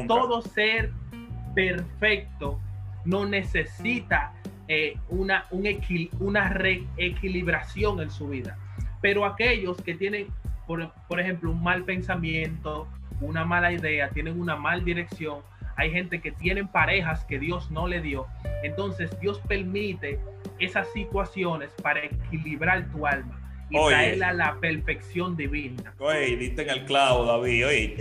Todo 0.08 0.42
ser 0.42 0.92
perfecto 1.56 2.60
no 3.06 3.26
necesita 3.26 4.34
eh, 4.68 4.98
una, 5.10 5.46
un 5.52 5.66
una 6.20 6.50
reequilibración 6.50 8.02
en 8.02 8.12
su 8.12 8.28
vida. 8.28 8.58
Pero 9.02 9.26
aquellos 9.26 9.82
que 9.82 9.96
tienen, 9.96 10.28
por, 10.68 10.92
por 11.08 11.20
ejemplo, 11.20 11.52
un 11.52 11.64
mal 11.64 11.86
pensamiento, 11.86 12.88
una 13.22 13.46
mala 13.46 13.72
idea, 13.72 14.10
tienen 14.10 14.40
una 14.40 14.56
mal 14.56 14.84
dirección, 14.84 15.40
hay 15.76 15.92
gente 15.92 16.20
que 16.20 16.32
tienen 16.32 16.68
parejas 16.68 17.24
que 17.26 17.40
Dios 17.40 17.72
no 17.72 17.88
le 17.88 18.02
dio. 18.02 18.28
Entonces 18.64 19.18
Dios 19.22 19.40
permite 19.48 20.20
esas 20.60 20.92
situaciones 20.92 21.72
para 21.82 22.04
equilibrar 22.04 22.86
tu 22.92 23.08
alma 23.08 23.40
y 23.70 23.78
traerla 23.88 24.30
a 24.30 24.34
la 24.34 24.56
perfección 24.60 25.38
divina. 25.38 25.94
Oye, 26.00 26.36
diste 26.36 26.64
en 26.64 26.70
el 26.70 26.86
clavo, 26.86 27.26
David, 27.26 27.68
oye, 27.68 27.98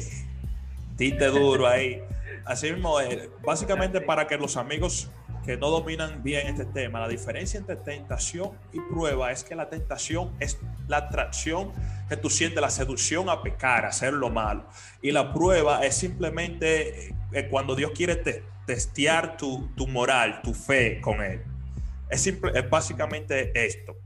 diste 0.96 1.26
duro 1.26 1.68
ahí. 1.68 2.02
Así 2.44 2.72
mismo, 2.72 2.96
básicamente 3.44 4.00
para 4.00 4.26
que 4.26 4.36
los 4.36 4.56
amigos 4.56 5.10
que 5.48 5.56
no 5.56 5.70
dominan 5.70 6.22
bien 6.22 6.46
este 6.46 6.66
tema, 6.66 7.00
la 7.00 7.08
diferencia 7.08 7.58
entre 7.58 7.76
tentación 7.76 8.50
y 8.70 8.80
prueba 8.80 9.32
es 9.32 9.44
que 9.44 9.54
la 9.54 9.70
tentación 9.70 10.30
es 10.40 10.58
la 10.88 10.98
atracción 10.98 11.72
que 12.06 12.18
tú 12.18 12.28
sientes, 12.28 12.60
la 12.60 12.68
seducción 12.68 13.30
a 13.30 13.42
pecar, 13.42 13.86
a 13.86 13.88
hacer 13.88 14.12
lo 14.12 14.28
malo. 14.28 14.68
Y 15.00 15.10
la 15.10 15.32
prueba 15.32 15.86
es 15.86 15.94
simplemente 15.94 17.14
eh, 17.32 17.48
cuando 17.50 17.74
Dios 17.74 17.92
quiere 17.94 18.16
testear 18.66 19.38
tu, 19.38 19.70
moral, 19.88 20.42
tu 20.42 20.52
fe 20.52 21.00
con 21.00 21.22
Él. 21.22 21.40
Es, 22.10 22.20
simple, 22.20 22.52
es 22.54 22.68
básicamente 22.68 23.50
esto. 23.54 23.96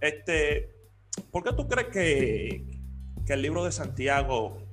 Este, 0.00 0.70
¿Por 1.30 1.44
qué 1.44 1.52
tú 1.52 1.68
crees 1.68 1.88
que, 1.88 2.80
que 3.26 3.34
el 3.34 3.42
libro 3.42 3.62
de 3.62 3.72
Santiago 3.72 4.66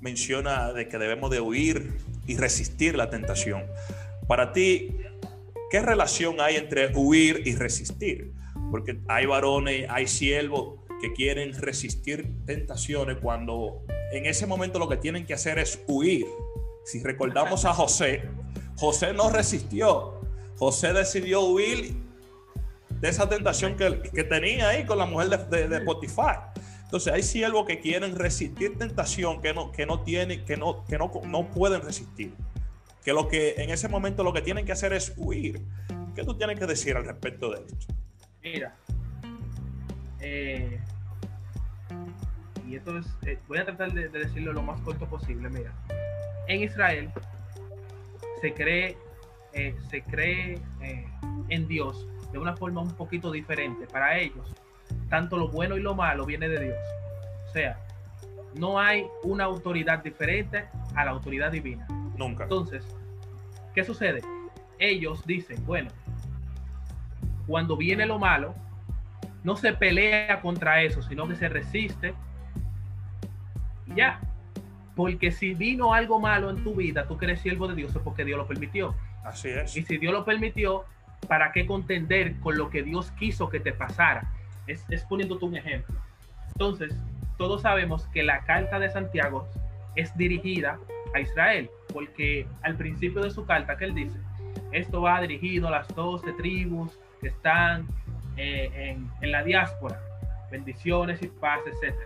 menciona 0.00 0.72
de 0.72 0.88
que 0.88 0.96
debemos 0.96 1.30
de 1.30 1.42
huir 1.42 1.98
y 2.26 2.38
resistir 2.38 2.96
la 2.96 3.10
tentación? 3.10 3.66
Para 4.26 4.52
ti, 4.52 4.99
¿Qué 5.70 5.80
relación 5.80 6.40
hay 6.40 6.56
entre 6.56 6.90
huir 6.96 7.42
y 7.46 7.54
resistir? 7.54 8.32
Porque 8.72 9.00
hay 9.06 9.26
varones, 9.26 9.86
hay 9.88 10.08
siervos 10.08 10.80
que 11.00 11.12
quieren 11.12 11.54
resistir 11.54 12.28
tentaciones 12.44 13.18
cuando 13.22 13.84
en 14.10 14.26
ese 14.26 14.48
momento 14.48 14.80
lo 14.80 14.88
que 14.88 14.96
tienen 14.96 15.24
que 15.24 15.32
hacer 15.32 15.60
es 15.60 15.80
huir. 15.86 16.26
Si 16.84 17.00
recordamos 17.04 17.64
a 17.64 17.72
José, 17.72 18.22
José 18.78 19.12
no 19.12 19.30
resistió. 19.30 20.20
José 20.56 20.92
decidió 20.92 21.42
huir 21.42 21.94
de 23.00 23.08
esa 23.08 23.28
tentación 23.28 23.76
que, 23.76 24.24
tenía 24.24 24.70
ahí 24.70 24.84
con 24.84 24.98
la 24.98 25.06
mujer 25.06 25.28
de, 25.48 25.68
de, 25.68 25.80
Potifar. 25.82 26.52
Entonces 26.82 27.12
hay 27.12 27.22
siervos 27.22 27.64
que 27.64 27.78
quieren 27.78 28.16
resistir 28.16 28.76
tentación 28.76 29.40
que 29.40 29.54
no, 29.54 29.70
que 29.70 29.86
no 29.86 30.02
tienen, 30.02 30.44
que 30.44 30.56
no, 30.56 30.84
que 30.84 30.98
no, 30.98 31.12
no 31.26 31.48
pueden 31.48 31.80
resistir 31.80 32.34
que 33.04 33.12
lo 33.12 33.28
que 33.28 33.54
en 33.58 33.70
ese 33.70 33.88
momento 33.88 34.22
lo 34.22 34.32
que 34.32 34.42
tienen 34.42 34.64
que 34.64 34.72
hacer 34.72 34.92
es 34.92 35.12
huir. 35.16 35.60
¿Qué 36.14 36.24
tú 36.24 36.34
tienes 36.34 36.58
que 36.58 36.66
decir 36.66 36.96
al 36.96 37.04
respecto 37.04 37.50
de 37.50 37.60
esto? 37.60 37.94
Mira, 38.42 38.74
eh, 40.20 40.80
y 42.68 42.76
esto 42.76 42.98
es, 42.98 43.06
eh, 43.26 43.38
voy 43.48 43.58
a 43.58 43.64
tratar 43.64 43.92
de, 43.92 44.08
decirlo 44.08 44.52
lo 44.52 44.62
más 44.62 44.80
corto 44.80 45.06
posible. 45.06 45.48
Mira, 45.48 45.72
en 46.46 46.62
Israel 46.62 47.10
se 48.40 48.52
cree, 48.52 48.96
eh, 49.52 49.74
se 49.90 50.02
cree 50.02 50.58
en 51.48 51.68
Dios 51.68 52.06
de 52.32 52.38
una 52.38 52.56
forma 52.56 52.80
un 52.80 52.94
poquito 52.94 53.30
diferente. 53.30 53.86
Para 53.86 54.18
ellos, 54.18 54.54
tanto 55.08 55.36
lo 55.36 55.48
bueno 55.48 55.76
y 55.76 55.80
lo 55.80 55.94
malo 55.94 56.26
viene 56.26 56.48
de 56.48 56.64
Dios. 56.64 56.78
O 57.48 57.52
sea, 57.52 57.78
no 58.54 58.78
hay 58.78 59.06
una 59.22 59.44
autoridad 59.44 60.02
diferente 60.02 60.66
a 60.94 61.04
la 61.04 61.12
autoridad 61.12 61.52
divina. 61.52 61.86
Nunca. 62.16 62.44
Entonces, 62.44 62.84
¿qué 63.74 63.84
sucede? 63.84 64.22
Ellos 64.78 65.24
dicen, 65.26 65.64
bueno, 65.66 65.90
cuando 67.46 67.76
viene 67.76 68.06
lo 68.06 68.18
malo, 68.18 68.54
no 69.42 69.56
se 69.56 69.72
pelea 69.72 70.40
contra 70.40 70.82
eso, 70.82 71.02
sino 71.02 71.26
que 71.28 71.36
se 71.36 71.48
resiste. 71.48 72.14
Y 73.86 73.94
ya. 73.96 74.20
Porque 74.94 75.30
si 75.30 75.54
vino 75.54 75.94
algo 75.94 76.20
malo 76.20 76.50
en 76.50 76.62
tu 76.62 76.74
vida, 76.74 77.06
tú 77.06 77.16
que 77.16 77.24
eres 77.24 77.40
siervo 77.40 77.68
de 77.68 77.74
Dios, 77.74 77.94
es 77.94 78.02
porque 78.02 78.24
Dios 78.24 78.38
lo 78.38 78.46
permitió. 78.46 78.94
Así 79.24 79.48
es. 79.48 79.76
Y 79.76 79.82
si 79.82 79.98
Dios 79.98 80.12
lo 80.12 80.24
permitió, 80.24 80.84
¿para 81.26 81.52
qué 81.52 81.64
contender 81.66 82.38
con 82.40 82.58
lo 82.58 82.70
que 82.70 82.82
Dios 82.82 83.10
quiso 83.12 83.48
que 83.48 83.60
te 83.60 83.72
pasara? 83.72 84.30
Es, 84.66 84.84
es 84.90 85.04
poniéndote 85.04 85.44
un 85.44 85.56
ejemplo. 85.56 85.96
Entonces, 86.48 86.94
todos 87.40 87.62
sabemos 87.62 88.06
que 88.08 88.22
la 88.22 88.40
carta 88.44 88.78
de 88.78 88.90
Santiago 88.90 89.48
es 89.96 90.14
dirigida 90.14 90.78
a 91.14 91.20
Israel, 91.20 91.70
porque 91.90 92.46
al 92.60 92.76
principio 92.76 93.22
de 93.22 93.30
su 93.30 93.46
carta 93.46 93.78
que 93.78 93.86
él 93.86 93.94
dice, 93.94 94.18
esto 94.72 95.00
va 95.00 95.22
dirigido 95.22 95.68
a 95.68 95.70
las 95.70 95.88
12 95.94 96.34
tribus 96.34 96.98
que 97.22 97.28
están 97.28 97.88
eh, 98.36 98.94
en, 99.22 99.32
la 99.32 99.42
diáspora, 99.42 99.98
bendiciones 100.50 101.22
y 101.22 101.28
paz, 101.28 101.60
etc. 101.64 101.96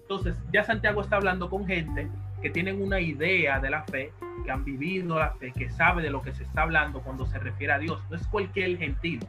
Entonces, 0.00 0.38
ya 0.54 0.64
Santiago 0.64 1.02
está 1.02 1.16
hablando 1.16 1.50
con 1.50 1.66
gente 1.66 2.08
que 2.40 2.48
tienen 2.48 2.80
una 2.80 2.98
idea 2.98 3.60
de 3.60 3.68
la 3.68 3.82
fe, 3.82 4.10
que 4.42 4.50
han 4.50 4.64
vivido 4.64 5.18
la 5.18 5.32
fe, 5.32 5.52
que 5.52 5.68
sabe 5.68 6.00
de 6.02 6.08
lo 6.08 6.22
que 6.22 6.32
se 6.32 6.44
está 6.44 6.62
hablando 6.62 7.02
cuando 7.02 7.26
se 7.26 7.38
refiere 7.38 7.74
a 7.74 7.78
Dios. 7.78 8.02
No 8.08 8.16
es 8.16 8.26
cualquier 8.26 8.78
gentil. 8.78 9.20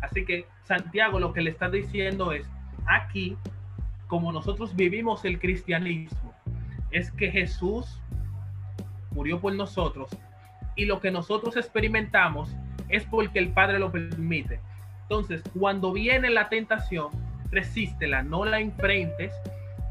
Así 0.00 0.24
que 0.24 0.46
Santiago 0.62 1.20
lo 1.20 1.34
que 1.34 1.42
le 1.42 1.50
está 1.50 1.68
diciendo 1.68 2.32
es, 2.32 2.48
aquí, 2.86 3.36
como 4.06 4.32
nosotros 4.32 4.74
vivimos 4.76 5.24
el 5.24 5.38
cristianismo, 5.38 6.34
es 6.90 7.10
que 7.10 7.30
Jesús 7.30 8.00
murió 9.10 9.40
por 9.40 9.54
nosotros 9.54 10.10
y 10.76 10.84
lo 10.84 11.00
que 11.00 11.10
nosotros 11.10 11.56
experimentamos 11.56 12.54
es 12.88 13.04
porque 13.04 13.38
el 13.38 13.48
Padre 13.48 13.78
lo 13.78 13.90
permite. 13.90 14.60
Entonces, 15.02 15.42
cuando 15.58 15.92
viene 15.92 16.30
la 16.30 16.48
tentación, 16.48 17.10
resístela, 17.50 18.22
no 18.22 18.44
la 18.44 18.60
enfrentes, 18.60 19.32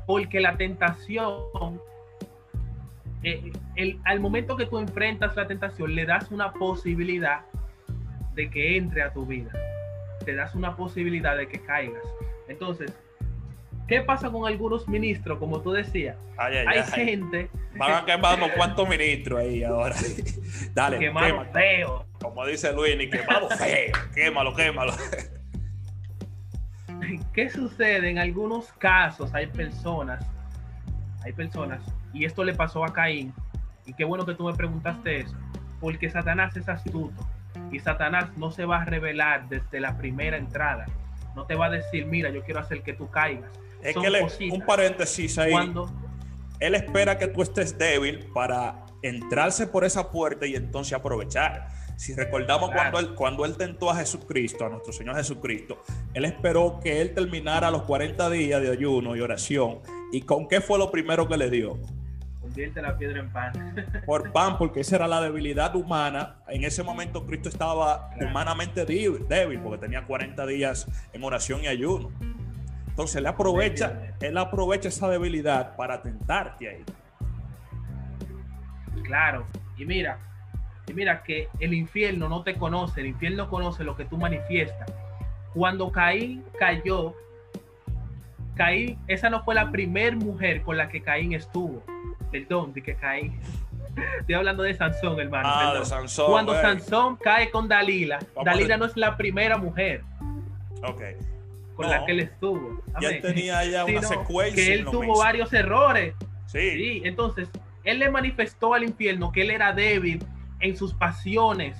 porque 0.05 0.39
la 0.39 0.55
tentación, 0.55 1.81
eh, 3.23 3.51
al 4.03 4.19
momento 4.19 4.55
que 4.55 4.65
tú 4.65 4.77
enfrentas 4.77 5.35
la 5.35 5.47
tentación, 5.47 5.95
le 5.95 6.05
das 6.05 6.31
una 6.31 6.53
posibilidad 6.53 7.41
de 8.35 8.49
que 8.49 8.77
entre 8.77 9.01
a 9.01 9.13
tu 9.13 9.25
vida, 9.25 9.51
te 10.25 10.35
das 10.35 10.53
una 10.53 10.75
posibilidad 10.75 11.35
de 11.35 11.47
que 11.47 11.59
caigas. 11.61 12.03
Entonces, 12.47 12.93
¿Qué 13.87 14.01
pasa 14.01 14.31
con 14.31 14.47
algunos 14.47 14.87
ministros, 14.87 15.37
como 15.37 15.61
tú 15.61 15.71
decías? 15.71 16.17
Hay 16.37 16.83
gente. 16.91 17.49
Van 17.77 18.03
a 18.03 18.05
quemar 18.05 18.39
cuántos 18.55 18.89
ministros 18.89 19.39
ahí 19.39 19.63
ahora. 19.63 19.95
Dale, 20.73 20.97
quemado 20.97 21.45
feo. 21.53 22.05
Como 22.19 22.45
dice 22.47 22.73
Luis, 22.73 22.97
ni 22.97 23.09
quemado 23.09 23.47
feo. 23.49 23.91
quémalo, 24.15 24.55
quémalo. 24.55 24.93
¿Qué 27.33 27.49
sucede? 27.51 28.09
En 28.09 28.17
algunos 28.17 28.71
casos 28.73 29.33
hay 29.35 29.45
personas, 29.47 30.25
hay 31.23 31.33
personas, 31.33 31.81
y 32.13 32.25
esto 32.25 32.43
le 32.43 32.55
pasó 32.55 32.83
a 32.83 32.91
Caín, 32.91 33.33
y 33.85 33.93
qué 33.93 34.05
bueno 34.05 34.25
que 34.25 34.33
tú 34.33 34.45
me 34.45 34.53
preguntaste 34.55 35.19
eso, 35.19 35.35
porque 35.79 36.09
Satanás 36.09 36.57
es 36.57 36.67
astuto, 36.67 37.27
y 37.71 37.79
Satanás 37.79 38.35
no 38.37 38.49
se 38.49 38.65
va 38.65 38.81
a 38.81 38.85
revelar 38.85 39.47
desde 39.49 39.79
la 39.79 39.95
primera 39.97 40.37
entrada. 40.37 40.85
No 41.35 41.45
te 41.45 41.53
va 41.53 41.67
a 41.67 41.69
decir, 41.69 42.05
mira, 42.07 42.31
yo 42.31 42.41
quiero 42.43 42.61
hacer 42.61 42.81
que 42.81 42.93
tú 42.93 43.09
caigas 43.11 43.51
es 43.89 43.95
que 44.37 44.49
un 44.51 44.61
paréntesis 44.61 45.37
ahí. 45.37 45.53
él 46.59 46.75
espera 46.75 47.17
que 47.17 47.27
tú 47.27 47.41
estés 47.41 47.77
débil 47.77 48.25
para 48.33 48.85
entrarse 49.01 49.67
por 49.67 49.85
esa 49.85 50.11
puerta 50.11 50.45
y 50.45 50.55
entonces 50.55 50.93
aprovechar. 50.93 51.67
Si 51.95 52.13
recordamos 52.13 52.71
cuando, 52.71 52.99
él, 52.99 53.15
cuando 53.15 53.45
él 53.45 53.55
tentó 53.55 53.89
a 53.89 53.95
Jesucristo, 53.95 54.65
a 54.65 54.69
nuestro 54.69 54.91
Señor 54.91 55.15
Jesucristo, 55.15 55.81
él 56.13 56.25
esperó 56.25 56.79
que 56.83 57.01
él 57.01 57.13
terminara 57.13 57.71
los 57.71 57.83
40 57.83 58.29
días 58.31 58.61
de 58.61 58.69
ayuno 58.69 59.15
y 59.15 59.21
oración. 59.21 59.79
¿Y 60.11 60.21
con 60.21 60.47
qué 60.47 60.59
fue 60.59 60.77
lo 60.77 60.91
primero 60.91 61.27
que 61.27 61.37
le 61.37 61.49
dio? 61.49 61.79
Convierte 62.41 62.81
la 62.81 62.97
piedra 62.97 63.19
en 63.19 63.31
pan. 63.31 63.75
Por 64.05 64.31
pan, 64.31 64.57
porque 64.57 64.81
esa 64.81 64.97
era 64.97 65.07
la 65.07 65.21
debilidad 65.21 65.75
humana. 65.75 66.37
En 66.47 66.63
ese 66.63 66.83
momento 66.83 67.25
Cristo 67.25 67.49
estaba 67.49 68.11
humanamente 68.19 68.85
débil, 68.85 69.59
porque 69.61 69.77
tenía 69.77 70.05
40 70.05 70.45
días 70.47 70.87
en 71.13 71.23
oración 71.23 71.63
y 71.63 71.67
ayuno. 71.67 72.11
Entonces 72.95 73.17
él 73.17 73.25
aprovecha, 73.25 74.15
él 74.21 74.37
aprovecha 74.37 74.87
esa 74.87 75.09
debilidad 75.09 75.75
para 75.75 76.01
tentarte 76.01 76.69
ahí. 76.69 76.83
Claro, 79.03 79.45
y 79.75 79.83
mira, 79.83 80.17
y 80.87 80.93
mira 80.93 81.21
que 81.21 81.49
el 81.59 81.73
infierno 81.73 82.29
no 82.29 82.43
te 82.43 82.55
conoce, 82.55 83.01
el 83.01 83.07
infierno 83.07 83.49
conoce 83.49 83.83
lo 83.83 83.97
que 83.97 84.05
tú 84.05 84.17
manifiestas. 84.17 84.89
Cuando 85.53 85.91
Caín 85.91 86.45
cayó, 86.57 87.13
Caín, 88.55 88.97
esa 89.09 89.29
no 89.29 89.43
fue 89.43 89.55
la 89.55 89.71
primer 89.71 90.15
mujer 90.15 90.61
con 90.61 90.77
la 90.77 90.87
que 90.87 91.01
Caín 91.01 91.33
estuvo. 91.33 91.83
Perdón, 92.31 92.71
de 92.71 92.81
que 92.81 92.95
Caín. 92.95 93.37
Estoy 94.21 94.35
hablando 94.35 94.63
de 94.63 94.73
Sansón, 94.73 95.19
hermano. 95.19 95.49
Ah, 95.51 95.75
de 95.77 95.83
Sansón, 95.83 96.31
Cuando 96.31 96.53
Sansón 96.61 97.17
cae 97.17 97.51
con 97.51 97.67
Dalila, 97.67 98.19
Dalila 98.45 98.77
no 98.77 98.85
es 98.85 98.95
la 98.95 99.17
primera 99.17 99.57
mujer. 99.57 100.01
Ok 100.81 101.01
con 101.75 101.89
la 101.89 102.05
que 102.05 102.13
él 102.13 102.19
estuvo. 102.21 102.81
Ya 103.01 103.21
tenía 103.21 103.65
ya 103.65 103.85
una 103.85 104.01
secuencia. 104.01 104.63
Que 104.63 104.73
él 104.73 104.85
tuvo 104.85 105.19
varios 105.19 105.53
errores. 105.53 106.15
Sí. 106.47 107.01
Entonces, 107.03 107.49
él 107.83 107.99
le 107.99 108.09
manifestó 108.09 108.73
al 108.73 108.83
infierno 108.83 109.31
que 109.31 109.41
él 109.41 109.51
era 109.51 109.73
débil 109.73 110.23
en 110.59 110.75
sus 110.75 110.93
pasiones 110.93 111.77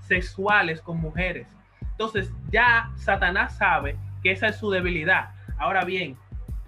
sexuales 0.00 0.80
con 0.80 1.00
mujeres. 1.00 1.46
Entonces 1.82 2.30
ya 2.50 2.90
Satanás 2.96 3.56
sabe 3.56 3.96
que 4.22 4.32
esa 4.32 4.48
es 4.48 4.56
su 4.56 4.70
debilidad. 4.70 5.30
Ahora 5.58 5.84
bien, 5.84 6.16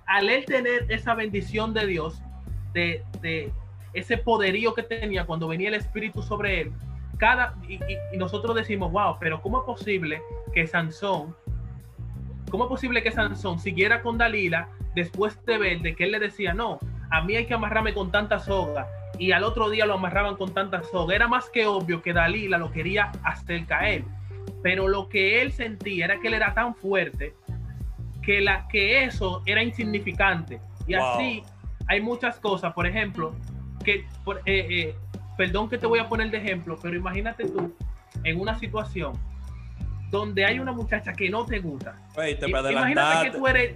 al 0.06 0.30
él 0.30 0.44
tener 0.46 0.86
esa 0.90 1.14
bendición 1.14 1.74
de 1.74 1.86
Dios, 1.86 2.22
de, 2.72 3.02
de 3.20 3.52
ese 3.92 4.16
poderío 4.16 4.74
que 4.74 4.82
tenía 4.82 5.26
cuando 5.26 5.48
venía 5.48 5.68
el 5.68 5.74
Espíritu 5.74 6.22
sobre 6.22 6.62
él, 6.62 6.72
cada, 7.18 7.56
y, 7.68 8.16
nosotros 8.16 8.54
decimos, 8.54 8.92
wow, 8.92 9.16
pero 9.20 9.42
¿cómo 9.42 9.58
es 9.58 9.64
posible 9.64 10.22
que 10.54 10.66
Sansón, 10.66 11.36
cómo 12.50 12.64
es 12.64 12.68
posible 12.68 13.02
que 13.02 13.10
Sansón 13.10 13.58
siguiera 13.58 14.02
con 14.02 14.18
Dalila 14.18 14.68
después 14.94 15.44
de 15.44 15.58
ver 15.58 15.80
de 15.80 15.94
que 15.94 16.04
él 16.04 16.12
le 16.12 16.18
decía, 16.18 16.54
no, 16.54 16.78
a 17.10 17.22
mí 17.22 17.36
hay 17.36 17.46
que 17.46 17.54
amarrarme 17.54 17.94
con 17.94 18.10
tanta 18.10 18.38
soga, 18.38 18.86
y 19.18 19.32
al 19.32 19.44
otro 19.44 19.68
día 19.68 19.84
lo 19.84 19.94
amarraban 19.94 20.36
con 20.36 20.54
tanta 20.54 20.82
soga. 20.84 21.14
Era 21.14 21.28
más 21.28 21.50
que 21.50 21.66
obvio 21.66 22.02
que 22.02 22.12
Dalila 22.12 22.56
lo 22.56 22.70
quería 22.70 23.10
hacer 23.24 23.66
caer. 23.66 24.04
Pero 24.62 24.88
lo 24.88 25.08
que 25.08 25.42
él 25.42 25.52
sentía 25.52 26.06
era 26.06 26.20
que 26.20 26.28
él 26.28 26.34
era 26.34 26.54
tan 26.54 26.74
fuerte 26.74 27.34
que, 28.22 28.40
la, 28.40 28.66
que 28.68 29.04
eso 29.04 29.42
era 29.46 29.62
insignificante. 29.62 30.60
Y 30.86 30.94
así 30.94 31.42
hay 31.86 32.00
muchas 32.00 32.38
cosas, 32.38 32.72
por 32.72 32.86
ejemplo, 32.86 33.34
que, 33.84 34.06
eh, 34.46 34.66
eh, 34.70 34.94
perdón 35.36 35.68
que 35.68 35.78
te 35.78 35.86
voy 35.86 35.98
a 35.98 36.08
poner 36.08 36.30
de 36.30 36.38
ejemplo, 36.38 36.78
pero 36.80 36.96
imagínate 36.96 37.48
tú 37.48 37.74
en 38.24 38.40
una 38.40 38.58
situación 38.58 39.12
donde 40.10 40.44
hay 40.44 40.58
una 40.58 40.72
muchacha 40.72 41.12
que 41.12 41.28
no 41.28 41.44
te 41.44 41.58
gusta. 41.58 41.94
imagínate 42.46 43.30
que 43.30 43.38
tú 43.38 43.46
eres 43.46 43.74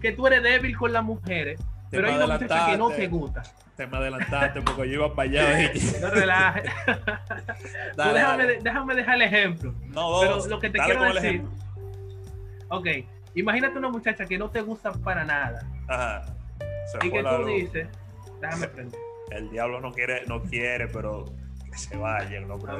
que 0.00 0.12
tú 0.12 0.26
eres 0.26 0.42
débil 0.42 0.76
con 0.76 0.92
las 0.92 1.02
mujeres, 1.02 1.58
pero 1.90 2.08
hay 2.08 2.16
una 2.16 2.26
muchacha 2.26 2.66
que 2.66 2.76
no 2.76 2.90
te 2.90 3.06
gusta. 3.08 3.42
Te 3.76 3.86
me 3.86 3.96
adelantaste 3.96 4.60
porque 4.60 4.88
yo 4.88 4.94
iba 4.94 5.14
para 5.14 5.28
allá. 5.28 5.72
no 6.00 6.10
relajes. 6.10 6.64
déjame, 7.96 8.46
déjame, 8.62 8.94
dejar 8.94 9.14
el 9.16 9.22
ejemplo. 9.22 9.74
No, 9.86 10.20
pero 10.20 10.46
lo 10.46 10.60
que 10.60 10.70
te 10.70 10.78
quiero 10.78 11.12
decir. 11.12 11.42
Ok, 12.68 12.86
imagínate 13.34 13.78
una 13.78 13.88
muchacha 13.88 14.26
que 14.26 14.38
no 14.38 14.50
te 14.50 14.60
gusta 14.60 14.92
para 14.92 15.24
nada. 15.24 15.66
Ajá. 15.88 16.24
y 17.02 17.10
que 17.10 17.22
tú 17.22 17.44
dices, 17.46 17.88
déjame 18.40 18.68
prender 18.68 19.00
el 19.30 19.50
diablo 19.50 19.80
no 19.80 19.92
quiere, 19.92 20.22
no 20.26 20.42
quiere, 20.42 20.88
pero 20.88 21.26
se 21.76 21.96
vaya 21.96 22.38
el 22.38 22.48
nombre 22.48 22.72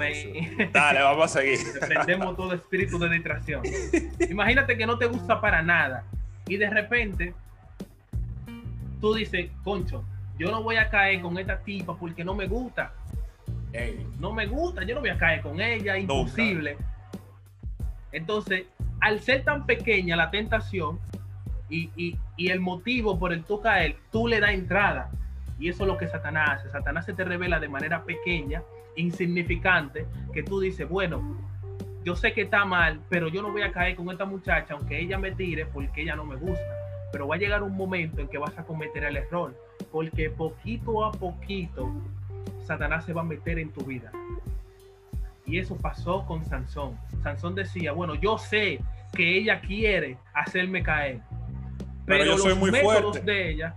Dale, 0.72 1.02
vamos 1.02 1.24
a 1.24 1.40
seguir. 1.40 1.58
Defendemos 1.80 2.36
todo 2.36 2.52
espíritu 2.54 2.98
de 2.98 3.10
distracción. 3.10 3.62
Imagínate 4.28 4.76
que 4.76 4.86
no 4.86 4.98
te 4.98 5.06
gusta 5.06 5.40
para 5.40 5.62
nada 5.62 6.04
y 6.46 6.56
de 6.56 6.70
repente 6.70 7.34
tú 9.00 9.14
dices, 9.14 9.50
concho, 9.62 10.04
yo 10.38 10.50
no 10.50 10.62
voy 10.62 10.76
a 10.76 10.88
caer 10.90 11.20
con 11.20 11.38
esta 11.38 11.58
tipa 11.60 11.96
porque 11.96 12.24
no 12.24 12.34
me 12.34 12.46
gusta. 12.46 12.92
No 14.18 14.32
me 14.32 14.46
gusta, 14.46 14.84
yo 14.84 14.94
no 14.94 15.00
voy 15.00 15.10
a 15.10 15.18
caer 15.18 15.42
con 15.42 15.60
ella, 15.60 15.98
imposible. 15.98 16.76
Entonces, 18.12 18.66
al 19.00 19.20
ser 19.20 19.44
tan 19.44 19.66
pequeña 19.66 20.16
la 20.16 20.30
tentación 20.30 21.00
y, 21.68 21.90
y, 21.96 22.16
y 22.36 22.50
el 22.50 22.60
motivo 22.60 23.18
por 23.18 23.32
el 23.32 23.44
tú 23.44 23.60
caer, 23.60 23.96
tú 24.12 24.28
le 24.28 24.38
das 24.40 24.52
entrada. 24.52 25.10
Y 25.58 25.68
eso 25.68 25.84
es 25.84 25.88
lo 25.88 25.98
que 25.98 26.08
Satanás 26.08 26.60
hace. 26.60 26.70
Satanás 26.70 27.04
se 27.04 27.12
te 27.12 27.24
revela 27.24 27.60
de 27.60 27.68
manera 27.68 28.04
pequeña, 28.04 28.62
insignificante, 28.96 30.06
que 30.32 30.42
tú 30.42 30.60
dices, 30.60 30.88
bueno, 30.88 31.38
yo 32.04 32.14
sé 32.14 32.32
que 32.32 32.42
está 32.42 32.64
mal, 32.64 33.00
pero 33.08 33.28
yo 33.28 33.42
no 33.42 33.50
voy 33.50 33.62
a 33.62 33.72
caer 33.72 33.96
con 33.96 34.10
esta 34.10 34.24
muchacha, 34.24 34.74
aunque 34.74 35.00
ella 35.00 35.18
me 35.18 35.32
tire, 35.32 35.66
porque 35.66 36.02
ella 36.02 36.16
no 36.16 36.24
me 36.24 36.36
gusta. 36.36 36.64
Pero 37.12 37.28
va 37.28 37.36
a 37.36 37.38
llegar 37.38 37.62
un 37.62 37.76
momento 37.76 38.20
en 38.20 38.28
que 38.28 38.38
vas 38.38 38.58
a 38.58 38.64
cometer 38.64 39.04
el 39.04 39.16
error, 39.16 39.54
porque 39.90 40.30
poquito 40.30 41.04
a 41.04 41.12
poquito 41.12 41.90
Satanás 42.64 43.04
se 43.04 43.12
va 43.12 43.22
a 43.22 43.24
meter 43.24 43.58
en 43.58 43.70
tu 43.70 43.84
vida. 43.84 44.10
Y 45.46 45.58
eso 45.58 45.76
pasó 45.76 46.24
con 46.26 46.44
Sansón. 46.44 46.98
Sansón 47.22 47.54
decía, 47.54 47.92
bueno, 47.92 48.14
yo 48.14 48.38
sé 48.38 48.80
que 49.12 49.38
ella 49.38 49.60
quiere 49.60 50.18
hacerme 50.34 50.82
caer, 50.82 51.20
pero, 52.06 52.24
yo 52.24 52.38
soy 52.38 52.54
muy 52.54 52.70
fuerte. 52.70 53.20
de 53.20 53.50
ella 53.50 53.74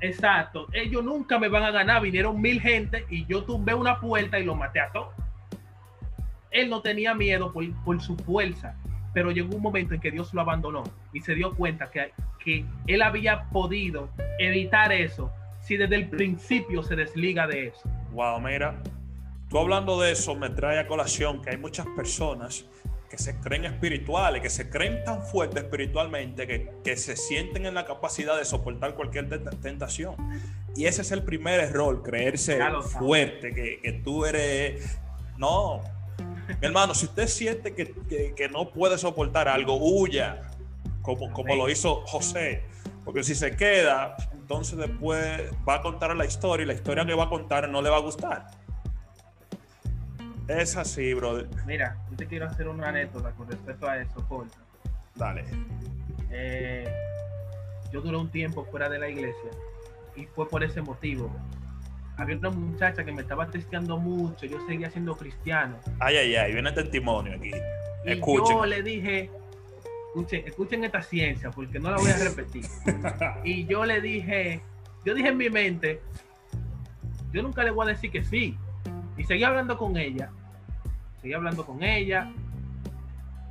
Exacto. 0.00 0.66
Ellos 0.72 1.04
nunca 1.04 1.38
me 1.38 1.48
van 1.48 1.64
a 1.64 1.70
ganar. 1.70 2.02
Vinieron 2.02 2.40
mil 2.40 2.60
gente 2.60 3.04
y 3.10 3.26
yo 3.26 3.44
tumbé 3.44 3.74
una 3.74 4.00
puerta 4.00 4.38
y 4.38 4.44
lo 4.44 4.54
maté 4.54 4.80
a 4.80 4.90
todos. 4.92 5.14
Él 6.50 6.70
no 6.70 6.80
tenía 6.80 7.14
miedo 7.14 7.52
por, 7.52 8.00
su 8.00 8.16
fuerza, 8.16 8.76
pero 9.12 9.30
llegó 9.30 9.56
un 9.56 9.62
momento 9.62 9.94
en 9.94 10.00
que 10.00 10.10
Dios 10.10 10.32
lo 10.32 10.40
abandonó 10.40 10.84
y 11.12 11.20
se 11.20 11.34
dio 11.34 11.54
cuenta 11.54 11.90
que, 11.90 12.12
que 12.42 12.64
él 12.86 13.02
había 13.02 13.44
podido 13.50 14.08
evitar 14.38 14.92
eso 14.92 15.30
si 15.60 15.76
desde 15.76 15.96
el 15.96 16.08
principio 16.08 16.82
se 16.82 16.96
desliga 16.96 17.46
de 17.46 17.68
eso. 17.68 17.90
Wow, 18.12 18.40
mira, 18.40 18.80
tú 19.50 19.58
hablando 19.58 20.00
de 20.00 20.12
eso 20.12 20.34
me 20.34 20.48
trae 20.48 20.78
a 20.78 20.86
colación 20.86 21.42
que 21.42 21.50
hay 21.50 21.58
muchas 21.58 21.86
personas 21.96 22.64
que 23.08 23.18
se 23.18 23.38
creen 23.40 23.64
espirituales, 23.64 24.42
que 24.42 24.50
se 24.50 24.68
creen 24.68 25.04
tan 25.04 25.22
fuertes 25.22 25.64
espiritualmente 25.64 26.46
que, 26.46 26.70
que 26.82 26.96
se 26.96 27.16
sienten 27.16 27.66
en 27.66 27.74
la 27.74 27.84
capacidad 27.84 28.36
de 28.36 28.44
soportar 28.44 28.94
cualquier 28.94 29.28
tentación. 29.60 30.16
Y 30.74 30.86
ese 30.86 31.02
es 31.02 31.12
el 31.12 31.22
primer 31.22 31.60
error, 31.60 32.02
creerse 32.02 32.58
fuerte, 32.82 33.54
que, 33.54 33.80
que, 33.80 33.92
tú 33.92 34.24
eres... 34.24 34.98
No, 35.38 35.82
mi 36.48 36.66
hermano, 36.66 36.94
si 36.94 37.06
usted 37.06 37.26
siente 37.28 37.74
que, 37.74 37.94
que, 38.34 38.48
no 38.48 38.70
puede 38.70 38.98
soportar 38.98 39.48
algo, 39.48 39.76
huya, 39.76 40.42
como, 41.02 41.32
como 41.32 41.54
lo 41.56 41.68
hizo 41.68 42.02
José. 42.06 42.62
Porque 43.04 43.22
si 43.22 43.34
se 43.34 43.56
queda, 43.56 44.16
entonces 44.32 44.78
después 44.78 45.42
va 45.68 45.76
a 45.76 45.82
contar 45.82 46.14
la 46.16 46.24
historia 46.24 46.64
y 46.64 46.66
la 46.66 46.74
historia 46.74 47.04
que 47.04 47.14
va 47.14 47.24
a 47.24 47.28
contar 47.28 47.68
no 47.68 47.82
le 47.82 47.90
va 47.90 47.96
a 47.96 48.00
gustar. 48.00 48.46
Es 50.48 50.76
así, 50.76 51.12
brother. 51.14 51.48
Mira, 51.66 51.96
yo 52.10 52.16
te 52.16 52.26
quiero 52.26 52.46
hacer 52.46 52.68
una 52.68 52.88
anécdota 52.88 53.32
con 53.32 53.48
respecto 53.48 53.88
a 53.88 53.98
eso, 53.98 54.24
Paul. 54.28 54.48
Dale. 55.16 55.44
Eh, 56.30 56.88
yo 57.92 58.00
duré 58.00 58.16
un 58.16 58.30
tiempo 58.30 58.64
fuera 58.64 58.88
de 58.88 58.98
la 58.98 59.08
iglesia 59.08 59.50
y 60.14 60.26
fue 60.26 60.48
por 60.48 60.62
ese 60.62 60.82
motivo. 60.82 61.30
Había 62.16 62.36
una 62.36 62.50
muchacha 62.50 63.04
que 63.04 63.12
me 63.12 63.22
estaba 63.22 63.50
testeando 63.50 63.98
mucho, 63.98 64.46
yo 64.46 64.64
seguía 64.66 64.90
siendo 64.90 65.16
cristiano. 65.16 65.76
Ay, 65.98 66.16
ay, 66.16 66.36
ay, 66.36 66.52
viene 66.52 66.68
el 66.68 66.74
testimonio 66.74 67.34
aquí. 67.34 67.50
Y 68.06 68.12
escuchen. 68.12 68.56
yo 68.56 68.66
le 68.66 68.82
dije, 68.82 69.30
escuchen, 70.08 70.46
escuchen 70.46 70.84
esta 70.84 71.02
ciencia 71.02 71.50
porque 71.50 71.78
no 71.78 71.90
la 71.90 71.96
voy 71.96 72.10
a 72.10 72.18
repetir. 72.18 72.64
y 73.44 73.66
yo 73.66 73.84
le 73.84 74.00
dije, 74.00 74.62
yo 75.04 75.14
dije 75.14 75.28
en 75.28 75.36
mi 75.36 75.50
mente, 75.50 76.00
yo 77.32 77.42
nunca 77.42 77.64
le 77.64 77.70
voy 77.70 77.86
a 77.86 77.88
decir 77.90 78.10
que 78.10 78.24
sí, 78.24 78.56
y 79.18 79.24
seguí 79.24 79.44
hablando 79.44 79.76
con 79.76 79.96
ella, 79.96 80.30
seguí 81.26 81.34
hablando 81.34 81.66
con 81.66 81.82
ella. 81.82 82.30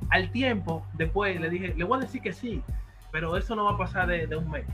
Al 0.08 0.30
tiempo, 0.30 0.86
después 0.94 1.38
le 1.38 1.50
dije, 1.50 1.74
le 1.76 1.84
voy 1.84 1.98
a 1.98 2.02
decir 2.02 2.22
que 2.22 2.32
sí, 2.32 2.62
pero 3.12 3.36
eso 3.36 3.54
no 3.54 3.64
va 3.64 3.72
a 3.72 3.78
pasar 3.78 4.08
de, 4.08 4.34
un 4.34 4.50
mes. 4.50 4.64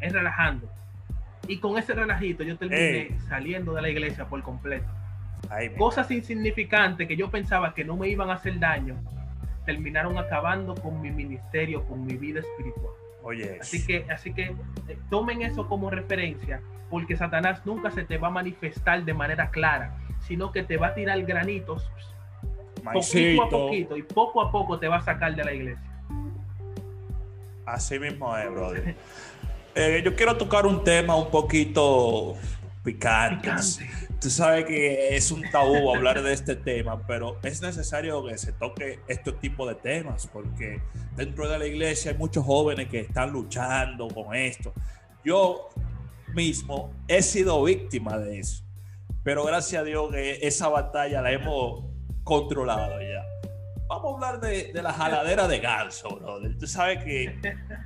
Es 0.00 0.12
relajando. 0.12 0.66
Y 1.46 1.58
con 1.58 1.76
ese 1.76 1.92
relajito 1.92 2.42
yo 2.42 2.56
terminé 2.56 3.18
saliendo 3.28 3.74
de 3.74 3.82
la 3.82 3.90
iglesia 3.90 4.24
por 4.24 4.42
completo. 4.42 4.88
Cosas 5.76 6.10
insignificantes 6.10 7.06
que 7.06 7.16
yo 7.16 7.30
pensaba 7.30 7.74
que 7.74 7.84
no 7.84 7.98
me 7.98 8.08
iban 8.08 8.30
a 8.30 8.34
hacer 8.34 8.58
daño, 8.58 8.96
terminaron 9.66 10.16
acabando 10.16 10.74
con 10.74 11.02
mi 11.02 11.10
ministerio, 11.10 11.84
con 11.84 12.06
mi 12.06 12.16
vida 12.16 12.40
espiritual. 12.40 12.94
Oye. 13.22 13.58
Así 13.60 13.84
que, 13.84 14.06
así 14.10 14.32
que 14.32 14.54
eh, 14.88 14.98
tomen 15.10 15.42
eso 15.42 15.68
como 15.68 15.90
referencia 15.90 16.62
porque 16.90 17.16
Satanás 17.16 17.64
nunca 17.66 17.90
se 17.90 18.04
te 18.04 18.18
va 18.18 18.28
a 18.28 18.30
manifestar 18.30 19.04
de 19.04 19.14
manera 19.14 19.50
clara, 19.50 19.96
sino 20.26 20.52
que 20.52 20.62
te 20.62 20.76
va 20.76 20.88
a 20.88 20.94
tirar 20.94 21.22
granitos 21.22 21.90
poquito 22.92 23.42
a 23.42 23.48
poquito 23.48 23.96
y 23.96 24.02
poco 24.02 24.42
a 24.42 24.50
poco 24.50 24.78
te 24.78 24.88
va 24.88 24.96
a 24.96 25.02
sacar 25.02 25.34
de 25.34 25.44
la 25.44 25.52
iglesia. 25.52 25.82
Así 27.66 27.98
mismo 27.98 28.36
es, 28.36 28.50
brother. 28.50 28.94
Eh, 29.74 30.02
yo 30.04 30.14
quiero 30.14 30.36
tocar 30.36 30.66
un 30.66 30.84
tema 30.84 31.16
un 31.16 31.30
poquito 31.30 32.36
picante. 32.82 33.50
Tú 34.20 34.30
sabes 34.30 34.66
que 34.66 35.16
es 35.16 35.30
un 35.30 35.42
tabú 35.50 35.94
hablar 35.94 36.22
de 36.22 36.32
este 36.32 36.56
tema, 36.56 37.06
pero 37.06 37.38
es 37.42 37.60
necesario 37.60 38.24
que 38.24 38.38
se 38.38 38.52
toque 38.52 39.00
este 39.08 39.32
tipo 39.32 39.66
de 39.66 39.74
temas, 39.74 40.26
porque 40.26 40.80
dentro 41.16 41.48
de 41.48 41.58
la 41.58 41.66
iglesia 41.66 42.12
hay 42.12 42.18
muchos 42.18 42.44
jóvenes 42.44 42.88
que 42.88 43.00
están 43.00 43.32
luchando 43.32 44.08
con 44.08 44.34
esto. 44.34 44.72
Yo 45.24 45.68
mismo 46.34 46.92
he 47.08 47.22
sido 47.22 47.62
víctima 47.64 48.18
de 48.18 48.40
eso. 48.40 48.63
Pero 49.24 49.42
gracias 49.44 49.80
a 49.80 49.84
Dios 49.84 50.10
que 50.12 50.38
esa 50.42 50.68
batalla 50.68 51.22
la 51.22 51.32
hemos 51.32 51.82
controlado 52.24 53.00
ya. 53.00 53.26
Vamos 53.88 54.12
a 54.22 54.28
hablar 54.28 54.40
de, 54.40 54.70
la 54.74 54.92
jaladera 54.92 55.48
de 55.48 55.60
ganso, 55.60 56.16
brother. 56.16 56.56
Tú 56.58 56.66
sabes 56.66 57.02
que 57.02 57.38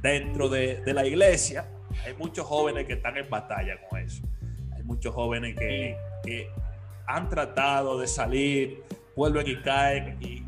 dentro 0.03 0.49
de, 0.49 0.83
la 0.87 1.07
iglesia 1.07 1.69
hay 2.05 2.15
muchos 2.15 2.45
jóvenes 2.45 2.87
que 2.87 2.95
están 2.95 3.17
en 3.17 3.31
batalla 3.31 3.77
con 3.89 4.01
eso. 4.01 4.23
Hay 4.77 4.83
muchos 4.83 5.15
jóvenes 5.15 5.57
que, 5.57 5.97
que 6.25 6.51
han 7.07 7.29
tratado 7.29 8.01
de 8.01 8.09
salir, 8.09 8.83
vuelven 9.15 9.47
y 9.47 9.57
caen 9.63 10.19
y, 10.21 10.45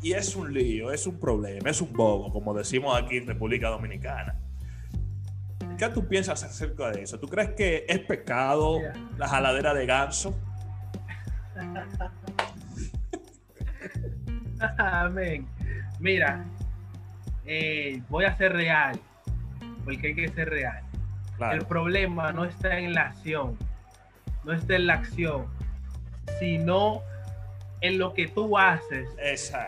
y 0.00 0.12
es 0.12 0.34
un 0.34 0.52
lío, 0.52 0.90
es 0.90 1.06
un 1.06 1.20
problema, 1.20 1.68
es 1.68 1.82
un 1.82 1.92
bobo, 1.92 2.32
como 2.32 2.54
decimos 2.54 2.98
aquí 2.98 3.18
en 3.18 3.26
República 3.26 3.68
Dominicana. 3.68 4.40
¿Qué 5.78 5.88
tú 5.90 6.08
piensas 6.08 6.42
acerca 6.42 6.90
de 6.90 7.04
eso? 7.04 7.20
¿Tú 7.20 7.28
crees 7.28 7.50
que 7.50 7.86
es 7.88 8.00
pecado 8.00 8.80
la 9.16 9.28
jaladera 9.28 9.72
de 9.72 9.86
ganso? 9.86 10.36
Amén. 14.78 15.46
Mira, 16.00 16.44
eh, 17.46 18.02
voy 18.08 18.24
a 18.24 18.36
ser 18.36 18.54
real, 18.54 18.98
porque 19.84 20.08
hay 20.08 20.16
que 20.16 20.26
ser 20.28 20.50
real. 20.50 20.82
El 21.52 21.64
problema 21.64 22.32
no 22.32 22.44
está 22.44 22.80
en 22.80 22.94
la 22.94 23.02
acción, 23.02 23.56
no 24.44 24.52
está 24.52 24.74
en 24.74 24.88
la 24.88 24.94
acción, 24.94 25.46
sino 26.40 27.02
en 27.80 27.98
lo 27.98 28.14
que 28.14 28.26
tú 28.26 28.58
haces 28.58 29.08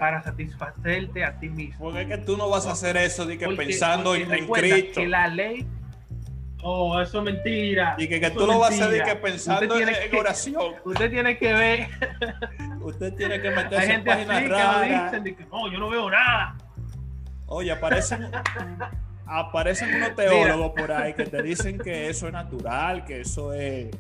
para 0.01 0.25
satisfacerte 0.25 1.25
a 1.25 1.39
ti 1.39 1.49
mismo. 1.49 1.85
Porque 1.85 2.03
es 2.03 2.09
que 2.09 2.19
tú 2.19 2.37
no 2.37 2.49
vas 2.49 2.67
a 2.67 2.73
hacer 2.73 2.97
eso 2.97 3.27
de 3.27 3.39
que 3.39 3.47
pensando 3.51 4.17
en, 4.17 4.49
Cristo. 4.49 5.01
Que 5.01 5.07
la 5.07 5.29
ley. 5.29 5.65
Oh, 6.63 7.01
eso 7.01 7.19
es 7.19 7.25
mentira. 7.25 7.95
Y 7.99 8.07
que, 8.07 8.31
tú 8.31 8.47
lo 8.47 8.59
vas 8.59 8.79
a 8.79 8.87
hacer 8.87 9.03
que 9.03 9.17
pensando 9.17 9.79
en, 9.79 10.15
oración. 10.15 10.75
Usted 10.85 11.11
tiene 11.11 11.39
que 11.39 11.53
ver. 11.53 11.89
usted 12.81 13.15
tiene 13.15 13.41
que 13.41 13.51
meterse 13.51 13.95
en 13.95 14.05
páginas 14.05 14.49
raras. 14.49 15.13
no, 15.51 15.73
yo 15.73 15.79
no 15.79 15.89
veo 15.89 16.11
nada. 16.11 16.57
Oye, 17.47 17.73
aparecen, 17.73 18.31
aparecen 19.27 19.95
unos 19.95 20.15
teólogos 20.15 20.73
por 20.77 20.93
ahí 20.93 21.15
que 21.15 21.25
te 21.25 21.43
dicen 21.43 21.79
que 21.79 22.09
eso 22.09 22.27
es 22.27 22.33
natural, 22.33 23.05
que 23.05 23.23
eso 23.23 23.53
es, 23.53 23.91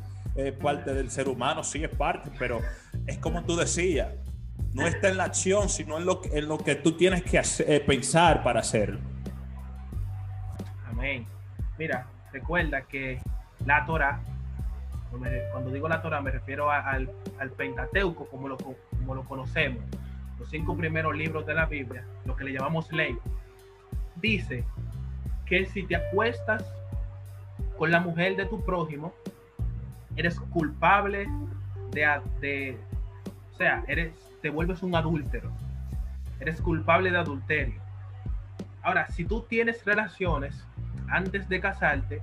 parte 0.62 0.94
del 0.94 1.10
ser 1.10 1.28
humano, 1.28 1.64
sí 1.64 1.82
es 1.82 1.90
parte, 1.90 2.30
pero 2.38 2.60
es 3.06 3.18
como 3.18 3.42
tú 3.42 3.56
decías, 3.56 4.08
no 4.72 4.86
está 4.86 5.08
en 5.08 5.16
la 5.16 5.24
acción, 5.24 5.68
sino 5.68 5.98
en 5.98 6.06
lo, 6.06 6.20
en 6.32 6.46
lo 6.46 6.58
que 6.58 6.76
tú 6.76 6.92
tienes 6.92 7.22
que 7.24 7.42
eh, 7.66 7.80
pensar 7.80 8.42
para 8.42 8.60
hacerlo. 8.60 9.00
Amén. 10.88 11.26
Mira, 11.76 12.06
recuerda 12.32 12.82
que 12.82 13.18
la 13.64 13.84
Torah, 13.86 14.20
cuando 15.52 15.70
digo 15.70 15.88
la 15.88 16.02
Torah 16.02 16.20
me 16.20 16.30
refiero 16.30 16.70
al, 16.70 17.10
al, 17.38 17.50
Pentateuco 17.50 18.26
como 18.26 18.48
lo, 18.48 18.56
como 18.56 19.14
lo 19.14 19.24
conocemos, 19.24 19.82
los 20.38 20.48
cinco 20.48 20.76
primeros 20.76 21.16
libros 21.16 21.46
de 21.46 21.54
la 21.54 21.66
Biblia, 21.66 22.04
lo 22.24 22.36
que 22.36 22.44
le 22.44 22.52
llamamos 22.52 22.90
ley 22.92 23.16
dice 24.16 24.64
que 25.46 25.66
si 25.66 25.82
te 25.82 25.96
acuestas 25.96 26.64
con 27.76 27.90
la 27.90 28.00
mujer 28.00 28.36
de 28.36 28.46
tu 28.46 28.64
prójimo, 28.64 29.12
eres 30.16 30.38
culpable 30.38 31.26
de, 31.92 32.20
de 32.40 32.78
o 33.52 33.56
sea, 33.56 33.84
eres, 33.88 34.12
te 34.42 34.50
vuelves 34.50 34.82
un 34.82 34.94
adúltero, 34.94 35.50
eres 36.38 36.60
culpable 36.60 37.10
de 37.10 37.18
adulterio. 37.18 37.80
Ahora, 38.82 39.08
si 39.10 39.24
tú 39.24 39.42
tienes 39.42 39.84
relaciones 39.84 40.66
antes 41.10 41.48
de 41.48 41.60
casarte, 41.60 42.22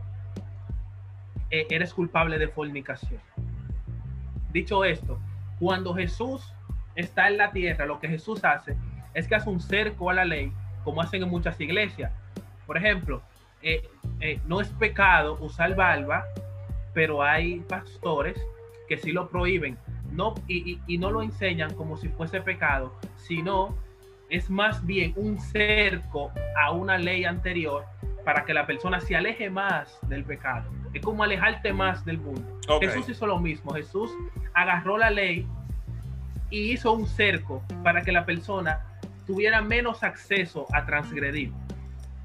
eh, 1.49 1.67
eres 1.69 1.93
culpable 1.93 2.37
de 2.37 2.47
fornicación. 2.47 3.21
Dicho 4.51 4.83
esto, 4.83 5.19
cuando 5.59 5.93
Jesús 5.93 6.53
está 6.95 7.27
en 7.27 7.37
la 7.37 7.51
tierra, 7.51 7.85
lo 7.85 7.99
que 7.99 8.07
Jesús 8.07 8.43
hace 8.43 8.75
es 9.13 9.27
que 9.27 9.35
hace 9.35 9.49
un 9.49 9.59
cerco 9.59 10.09
a 10.09 10.13
la 10.13 10.25
ley 10.25 10.51
como 10.83 11.01
hacen 11.01 11.23
en 11.23 11.29
muchas 11.29 11.59
iglesias. 11.59 12.11
Por 12.65 12.77
ejemplo, 12.77 13.21
eh, 13.61 13.87
eh, 14.19 14.39
no 14.45 14.61
es 14.61 14.69
pecado 14.69 15.37
usar 15.39 15.75
barba, 15.75 16.25
pero 16.93 17.21
hay 17.21 17.59
pastores 17.61 18.39
que 18.87 18.97
sí 18.97 19.11
lo 19.11 19.29
prohíben 19.29 19.77
no, 20.11 20.35
y, 20.47 20.79
y, 20.87 20.97
no 20.97 21.11
lo 21.11 21.21
enseñan 21.21 21.73
como 21.73 21.97
si 21.97 22.07
fuese 22.09 22.41
pecado, 22.41 22.93
sino 23.17 23.75
es 24.29 24.49
más 24.49 24.85
bien 24.85 25.13
un 25.15 25.39
cerco 25.39 26.31
a 26.57 26.71
una 26.71 26.97
ley 26.97 27.25
anterior 27.25 27.85
para 28.27 28.43
que 28.43 28.53
la 28.53 28.67
persona 28.67 28.99
se 28.99 29.15
aleje 29.15 29.49
más 29.49 29.97
del 30.09 30.25
pecado. 30.25 30.69
Es 30.93 31.01
como 31.01 31.23
alejarte 31.23 31.71
más 31.71 32.03
del 32.03 32.17
mundo. 32.17 32.59
Jesús 32.81 33.07
hizo 33.07 33.25
lo 33.25 33.39
mismo. 33.39 33.71
Jesús 33.71 34.11
agarró 34.53 34.97
la 34.97 35.09
ley 35.09 35.47
y 36.49 36.73
hizo 36.73 36.91
un 36.91 37.07
cerco 37.07 37.63
para 37.85 38.01
que 38.01 38.11
la 38.11 38.25
persona 38.25 38.81
tuviera 39.25 39.61
menos 39.61 40.03
acceso 40.03 40.67
a 40.73 40.85
transgredir. 40.85 41.53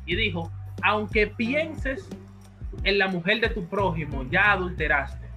Y 0.05 0.17
dijo, 0.17 0.51
aunque 0.83 1.29
pienses 1.29 2.09
en 2.83 2.99
la 2.99 3.07
mujer 3.07 3.41
de 3.41 3.51
tu 3.51 3.69
prójimo, 3.69 4.25
ya 4.29 4.51
adulteraste. 4.51 5.29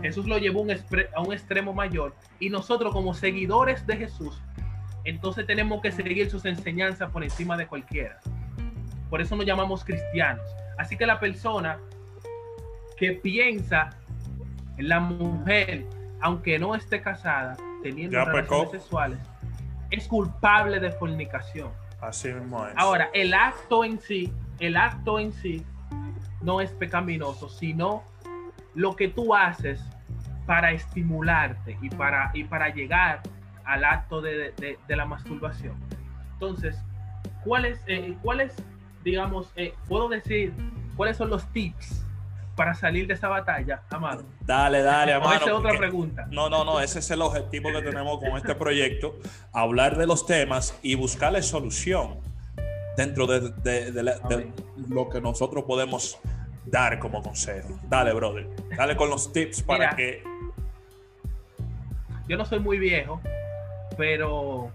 Jesús 0.00 0.26
lo 0.26 0.38
llevó 0.38 0.64
a 1.16 1.22
un 1.22 1.32
extremo 1.32 1.74
mayor 1.74 2.14
y 2.38 2.50
nosotros 2.50 2.92
como 2.92 3.14
seguidores 3.14 3.84
de 3.88 3.96
Jesús, 3.96 4.40
entonces 5.02 5.44
tenemos 5.44 5.82
que 5.82 5.90
seguir 5.90 6.30
sus 6.30 6.44
enseñanzas 6.44 7.10
por 7.10 7.24
encima 7.24 7.56
de 7.56 7.66
cualquiera. 7.66 8.20
Por 9.12 9.20
eso 9.20 9.36
nos 9.36 9.44
llamamos 9.44 9.84
cristianos. 9.84 10.42
Así 10.78 10.96
que 10.96 11.04
la 11.04 11.20
persona 11.20 11.78
que 12.96 13.12
piensa 13.12 13.90
en 14.78 14.88
la 14.88 15.00
mujer, 15.00 15.84
aunque 16.22 16.58
no 16.58 16.74
esté 16.74 17.02
casada, 17.02 17.58
teniendo 17.82 18.24
relaciones 18.24 18.70
sexuales, 18.70 19.18
es 19.90 20.08
culpable 20.08 20.80
de 20.80 20.92
fornicación. 20.92 21.70
Así 22.00 22.32
mismo 22.32 22.66
es. 22.66 22.72
Ahora, 22.78 23.10
el 23.12 23.34
acto 23.34 23.84
en 23.84 24.00
sí, 24.00 24.32
el 24.60 24.78
acto 24.78 25.18
en 25.18 25.34
sí 25.34 25.62
no 26.40 26.62
es 26.62 26.70
pecaminoso, 26.70 27.50
sino 27.50 28.04
lo 28.74 28.96
que 28.96 29.08
tú 29.08 29.34
haces 29.34 29.84
para 30.46 30.72
estimularte 30.72 31.76
y 31.82 31.90
para, 31.90 32.30
y 32.32 32.44
para 32.44 32.70
llegar 32.70 33.20
al 33.66 33.84
acto 33.84 34.22
de, 34.22 34.78
la 34.88 35.04
masturbación. 35.04 35.76
Entonces, 36.32 36.82
¿cuáles, 37.44 37.78
eh, 37.88 38.16
cuáles 38.22 38.56
digamos, 39.04 39.52
eh, 39.56 39.74
puedo 39.88 40.08
decir 40.08 40.52
cuáles 40.96 41.16
son 41.16 41.30
los 41.30 41.46
tips 41.52 42.02
para 42.56 42.74
salir 42.74 43.06
de 43.06 43.14
esa 43.14 43.28
batalla, 43.28 43.82
Amado? 43.90 44.24
Dale, 44.40 44.82
dale, 44.82 45.14
Amado. 45.14 45.34
Esa 45.34 45.46
es 45.46 45.52
otra 45.52 45.76
pregunta. 45.78 46.26
No, 46.30 46.50
no, 46.50 46.64
no, 46.64 46.80
ese 46.80 46.98
es 46.98 47.10
el 47.10 47.22
objetivo 47.22 47.72
que 47.72 47.82
tenemos 47.82 48.18
con 48.18 48.36
este 48.36 48.54
proyecto, 48.54 49.16
hablar 49.52 49.96
de 49.96 50.06
los 50.06 50.26
temas 50.26 50.78
y 50.82 50.94
buscarle 50.94 51.42
solución 51.42 52.18
dentro 52.96 53.26
de, 53.26 53.92
lo 54.88 55.08
que 55.08 55.20
nosotros 55.20 55.64
podemos 55.64 56.18
dar 56.66 56.98
como 56.98 57.22
consejo. 57.22 57.78
Dale, 57.88 58.12
brother. 58.12 58.48
Dale 58.76 58.96
con 58.96 59.10
los 59.10 59.32
tips 59.32 59.62
para 59.62 59.96
que... 59.96 60.22
Yo 62.28 62.36
no 62.36 62.44
soy 62.44 62.60
muy 62.60 62.78
viejo, 62.78 63.20
pero 63.96 64.70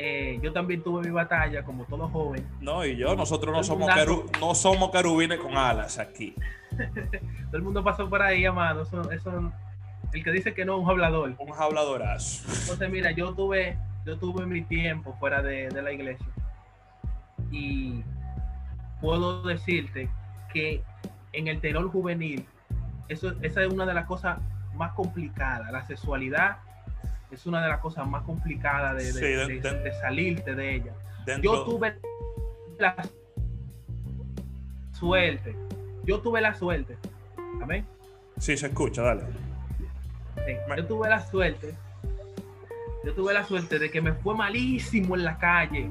eh, 0.00 0.38
yo 0.40 0.52
también 0.52 0.80
tuve 0.80 1.02
mi 1.02 1.10
batalla 1.10 1.64
como 1.64 1.84
todo 1.84 2.08
joven. 2.08 2.46
No, 2.60 2.86
y 2.86 2.96
yo, 2.96 3.16
nosotros 3.16 3.52
no 3.52 3.64
somos, 3.64 3.90
no 4.40 4.54
somos 4.54 4.92
querubines 4.92 5.40
con 5.40 5.56
alas 5.56 5.98
aquí. 5.98 6.36
Todo 6.70 7.56
el 7.56 7.62
mundo 7.62 7.82
pasó 7.82 8.08
por 8.08 8.22
ahí, 8.22 8.44
amado. 8.44 8.82
Eso, 8.82 9.52
el 10.12 10.22
que 10.22 10.30
dice 10.30 10.54
que 10.54 10.64
no 10.64 10.76
es 10.76 10.84
un 10.84 10.90
hablador. 10.90 11.34
Un 11.40 11.52
habladorazo. 11.52 12.48
Entonces, 12.60 12.88
mira, 12.90 13.10
yo 13.10 13.34
tuve, 13.34 13.76
yo 14.06 14.16
tuve 14.16 14.46
mi 14.46 14.62
tiempo 14.62 15.16
fuera 15.18 15.42
de, 15.42 15.68
la 15.70 15.90
iglesia. 15.90 16.28
Y 17.50 18.04
puedo 19.00 19.42
decirte 19.42 20.08
que 20.52 20.84
en 21.32 21.48
el 21.48 21.60
tenor 21.60 21.90
juvenil, 21.90 22.46
eso, 23.08 23.32
esa 23.42 23.64
es 23.64 23.72
una 23.72 23.84
de 23.84 23.94
las 23.94 24.06
cosas 24.06 24.38
más 24.76 24.92
complicadas. 24.92 25.72
La 25.72 25.84
sexualidad 25.88 26.58
es 27.30 27.46
una 27.46 27.62
de 27.62 27.68
las 27.68 27.80
cosas 27.80 28.06
más 28.06 28.22
complicadas 28.22 28.96
de, 28.96 29.92
salirte 30.00 30.54
de 30.54 30.74
ella. 30.76 30.92
Yo 31.42 31.64
tuve 31.64 31.94
la 32.78 32.96
suerte 34.92 35.54
yo 36.08 36.20
tuve 36.20 36.40
la 36.40 36.54
suerte. 36.54 36.96
Amén. 37.62 37.84
Sí, 38.38 38.56
se 38.56 38.68
escucha, 38.68 39.02
dale. 39.02 39.24
yo 40.74 40.86
tuve 40.86 41.06
la 41.06 41.20
suerte. 41.20 41.74
Yo 43.04 43.12
tuve 43.12 43.34
la 43.34 43.44
suerte 43.44 43.78
de 43.78 43.90
que 43.90 44.00
me 44.00 44.14
fue 44.14 44.34
malísimo 44.34 45.16
en 45.16 45.24
la 45.24 45.36
calle. 45.36 45.90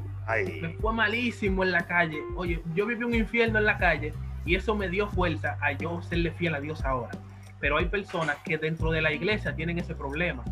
Me 0.60 0.70
fue 0.82 0.92
malísimo 0.92 1.64
en 1.64 1.72
la 1.72 1.86
calle. 1.86 2.18
Oye, 2.36 2.64
yo 2.74 2.88
viví 2.88 3.04
un 3.04 3.14
infierno 3.14 3.60
en 3.60 3.66
la 3.66 3.78
calle 3.78 4.12
y 4.44 4.56
eso 4.56 4.74
me 4.74 4.90
dio 4.90 5.08
fuerza 5.08 5.56
a 5.62 5.74
yo 5.74 6.02
serle 6.02 6.32
fiel 6.32 6.56
a 6.56 6.62
Dios 6.62 6.84
ahora. 6.84 7.12
Pero 7.60 7.78
hay 7.78 7.86
personas 7.86 8.38
que 8.44 8.58
dentro 8.58 8.90
de 8.90 9.04
la 9.04 9.12
iglesia 9.12 9.56
tienen 9.56 9.78
ese 9.78 9.94
problema. 9.94 10.44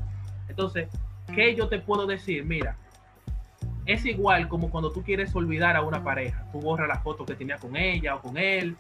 Entonces, 0.48 0.90
¿qué 1.34 1.56
yo 1.56 1.68
te 1.68 1.80
puedo 1.80 2.06
decir? 2.06 2.46
Mira, 2.46 2.78
es 3.86 4.06
igual 4.06 4.48
como 4.48 4.70
cuando 4.70 4.92
tú 4.92 5.04
quieres 5.04 5.36
olvidar 5.36 5.76
a 5.76 5.82
una 5.82 6.04
pareja. 6.04 6.46
Tú 6.52 6.60
borras 6.60 6.88
la 6.88 7.00
foto 7.00 7.26
que 7.26 7.36
tenía 7.36 7.58
con 7.58 7.76
ella 7.76 8.16
o 8.16 8.22
con 8.22 8.38
él, 8.38 8.76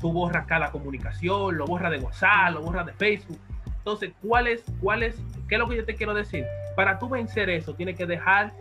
tú 0.00 0.12
borras 0.12 0.46
cada 0.46 0.70
comunicación, 0.70 1.56
lo 1.56 1.66
borras 1.66 1.90
de 1.90 1.98
WhatsApp, 1.98 2.54
lo 2.54 2.62
borras 2.62 2.86
de 2.86 2.92
Facebook. 2.92 3.40
Entonces, 3.78 4.12
¿cuál 4.22 4.46
es, 4.46 4.64
cuál 4.80 5.02
es, 5.02 5.16
qué 5.48 5.56
es 5.56 5.58
lo 5.58 5.68
que 5.68 5.76
yo 5.76 5.84
te 5.84 5.94
quiero 5.94 6.14
decir? 6.14 6.44
Para 6.74 6.98
tú 6.98 7.08
vencer 7.08 7.50
eso, 7.50 7.74
tienes 7.74 7.96
que 7.96 8.06
dejar 8.06 8.54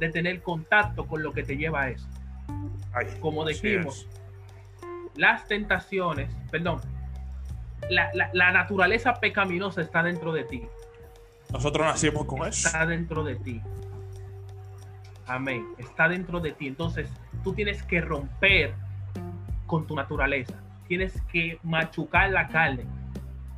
de 0.00 0.10
tener 0.10 0.42
contacto 0.42 1.06
con 1.06 1.22
lo 1.22 1.32
que 1.32 1.42
te 1.42 1.56
lleva 1.56 1.82
a 1.82 1.90
eso. 1.90 2.08
Como 3.20 3.44
dijimos, 3.44 4.08
las 5.14 5.46
tentaciones, 5.46 6.34
perdón, 6.50 6.80
la, 7.90 8.10
la, 8.32 8.52
naturaleza 8.52 9.14
pecaminosa 9.14 9.82
está 9.82 10.02
dentro 10.02 10.32
de 10.32 10.44
ti. 10.44 10.62
Nosotros 11.52 11.86
nacimos 11.86 12.24
con 12.24 12.46
eso. 12.46 12.68
Está 12.68 12.86
dentro 12.86 13.24
de 13.24 13.36
ti. 13.36 13.60
Amén. 15.26 15.66
Está 15.78 16.08
dentro 16.08 16.40
de 16.40 16.52
ti. 16.52 16.66
Entonces, 16.66 17.10
tú 17.42 17.52
tienes 17.52 17.82
que 17.82 18.00
romper 18.00 18.74
con 19.66 19.86
tu 19.86 19.94
naturaleza 19.96 20.60
tienes 20.86 21.20
que 21.32 21.58
machucar 21.62 22.30
la 22.30 22.48
carne. 22.48 22.84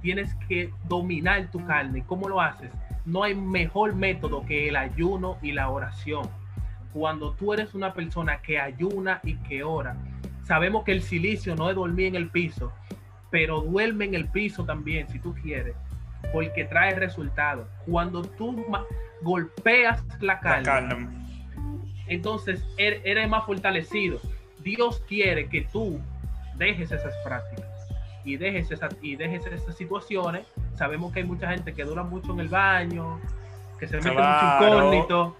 tienes 0.00 0.32
que 0.48 0.72
dominar 0.88 1.50
tu 1.50 1.64
carne. 1.66 2.04
¿Cómo 2.06 2.28
lo 2.28 2.40
haces? 2.40 2.70
No 3.04 3.24
hay 3.24 3.34
mejor 3.34 3.96
método 3.96 4.46
que 4.46 4.68
el 4.68 4.76
ayuno 4.76 5.38
y 5.42 5.50
la 5.50 5.70
oración. 5.70 6.30
Cuando 6.92 7.32
tú 7.32 7.52
eres 7.52 7.74
una 7.74 7.92
persona 7.92 8.40
que 8.40 8.60
ayuna 8.60 9.20
y 9.24 9.34
que 9.38 9.64
ora, 9.64 9.96
sabemos 10.44 10.84
que 10.84 10.92
el 10.92 11.02
silicio 11.02 11.56
no 11.56 11.68
es 11.68 11.74
dormir 11.74 12.06
en 12.06 12.14
el 12.14 12.30
piso, 12.30 12.72
pero 13.30 13.60
duerme 13.60 14.04
en 14.04 14.14
el 14.14 14.28
piso 14.28 14.64
también, 14.64 15.08
si 15.08 15.18
tú 15.18 15.34
quieres, 15.34 15.74
porque 16.32 16.64
trae 16.64 16.94
resultados. 16.94 17.66
Cuando 17.86 18.22
tú 18.22 18.64
golpeas 19.22 20.02
la 20.20 20.40
carne, 20.40 21.08
entonces 22.06 22.64
er-, 22.76 23.00
eres 23.04 23.28
más 23.28 23.44
fortalecido. 23.44 24.20
Dios 24.60 25.02
quiere 25.08 25.48
que 25.48 25.62
tú 25.62 26.00
dejes 26.56 26.90
esas 26.90 27.14
prácticas 27.24 27.68
y 28.24 28.36
dejes, 28.36 28.70
esas, 28.70 28.94
y 29.00 29.16
dejes 29.16 29.46
esas 29.46 29.76
situaciones. 29.76 30.46
Sabemos 30.74 31.12
que 31.12 31.20
hay 31.20 31.26
mucha 31.26 31.50
gente 31.50 31.72
que 31.72 31.84
dura 31.84 32.02
mucho 32.02 32.32
en 32.32 32.40
el 32.40 32.48
baño, 32.48 33.20
que 33.78 33.88
se 33.88 33.96
mete 33.96 34.10
mucho 34.10 34.66
incógnito. 34.66 35.36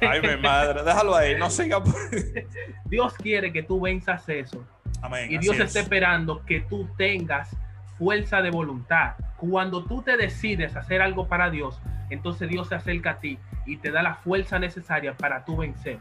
Ay, 0.00 0.20
mi 0.20 0.36
madre, 0.40 0.82
déjalo 0.82 1.16
ahí, 1.16 1.36
no 1.38 1.50
siga 1.50 1.82
por... 1.82 1.94
Dios 2.84 3.14
quiere 3.14 3.52
que 3.52 3.62
tú 3.62 3.80
venzas 3.80 4.28
eso. 4.28 4.64
y 5.28 5.38
Dios 5.38 5.58
está 5.58 5.80
esperando 5.80 6.44
que 6.44 6.60
tú 6.60 6.88
tengas 6.96 7.56
fuerza 8.00 8.40
de 8.40 8.50
voluntad. 8.50 9.12
Cuando 9.36 9.84
tú 9.84 10.00
te 10.00 10.16
decides 10.16 10.74
hacer 10.74 11.02
algo 11.02 11.28
para 11.28 11.50
Dios, 11.50 11.78
entonces 12.08 12.48
Dios 12.48 12.68
se 12.68 12.74
acerca 12.74 13.10
a 13.10 13.20
ti 13.20 13.38
y 13.66 13.76
te 13.76 13.90
da 13.90 14.02
la 14.02 14.14
fuerza 14.14 14.58
necesaria 14.58 15.14
para 15.14 15.44
tú 15.44 15.58
vencer. 15.58 15.98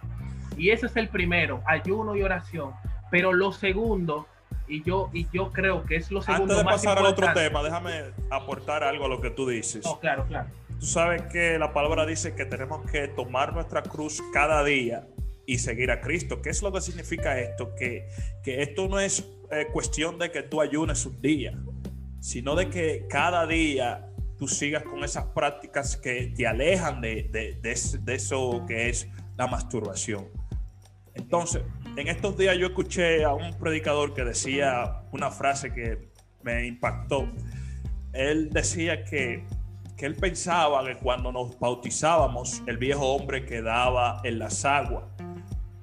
Y 0.58 0.70
ese 0.70 0.86
es 0.86 0.96
el 0.96 1.10
primero, 1.10 1.62
ayuno 1.66 2.16
y 2.16 2.24
oración. 2.24 2.72
Pero 3.12 3.34
lo 3.34 3.52
segundo, 3.52 4.28
y 4.70 4.82
yo, 4.84 5.10
y 5.14 5.28
yo 5.34 5.52
creo 5.52 5.84
que 5.84 5.98
es 5.98 6.10
lo 6.10 6.22
segundo. 6.22 6.54
Antes 6.54 6.58
de 6.58 6.64
pasar 6.64 6.98
al 7.00 7.06
otro 7.06 7.34
tema, 7.34 7.62
déjame 7.62 8.06
aportar 8.30 8.82
algo 8.84 9.06
a 9.06 9.10
lo 9.10 9.20
que 9.20 9.32
tú 9.32 9.48
dices. 9.50 9.86
Oh, 9.86 10.00
claro, 10.00 10.26
claro. 10.26 10.48
Tú 10.80 10.86
sabes 10.86 11.24
que 11.24 11.60
la 11.60 11.74
palabra 11.74 12.06
dice 12.06 12.34
que 12.34 12.46
tenemos 12.46 12.90
que 12.90 13.10
tomar 13.10 13.52
nuestra 13.52 13.84
cruz 13.84 14.24
cada 14.34 14.64
día 14.64 15.06
y 15.46 15.58
seguir 15.58 15.92
a 15.92 16.00
Cristo. 16.00 16.42
¿Qué 16.42 16.52
es 16.52 16.62
lo 16.62 16.72
que 16.72 16.80
significa 16.80 17.38
esto? 17.40 17.76
Que, 17.76 18.08
que 18.42 18.62
esto 18.62 18.88
no 18.88 19.02
es 19.02 19.28
eh, 19.52 19.68
cuestión 19.74 20.20
de 20.20 20.32
que 20.32 20.44
tú 20.44 20.62
ayunes 20.62 21.06
un 21.06 21.20
día, 21.22 21.60
sino 22.20 22.56
de 22.56 22.70
que 22.70 23.06
cada 23.10 23.46
día 23.48 24.08
tú 24.38 24.48
sigas 24.48 24.84
con 24.84 25.04
esas 25.04 25.26
prácticas 25.28 25.98
que 25.98 26.34
te 26.36 26.48
alejan 26.48 27.02
de, 27.02 27.30
de, 27.32 27.60
de, 27.62 28.16
eso 28.16 28.64
que 28.68 28.90
es 28.90 29.08
la 29.38 29.48
masturbación. 29.48 30.28
Entonces, 31.14 31.64
en 31.98 32.08
estos 32.08 32.38
días 32.38 32.58
yo 32.58 32.68
escuché 32.68 33.24
a 33.24 33.34
un 33.34 33.58
predicador 33.58 34.14
que 34.14 34.24
decía 34.24 35.04
una 35.12 35.32
frase 35.32 35.74
que 35.74 36.10
me 36.44 36.66
impactó. 36.66 37.28
Él 38.14 38.50
decía 38.52 39.04
que 39.04 39.46
que 40.00 40.06
él 40.06 40.16
pensaba 40.16 40.86
que 40.86 40.96
cuando 40.96 41.30
nos 41.34 41.60
bautizábamos 41.60 42.64
el 42.68 42.78
viejo 42.78 43.06
hombre 43.06 43.46
quedaba 43.46 44.22
en 44.24 44.40
las 44.40 44.64
aguas, 44.64 45.04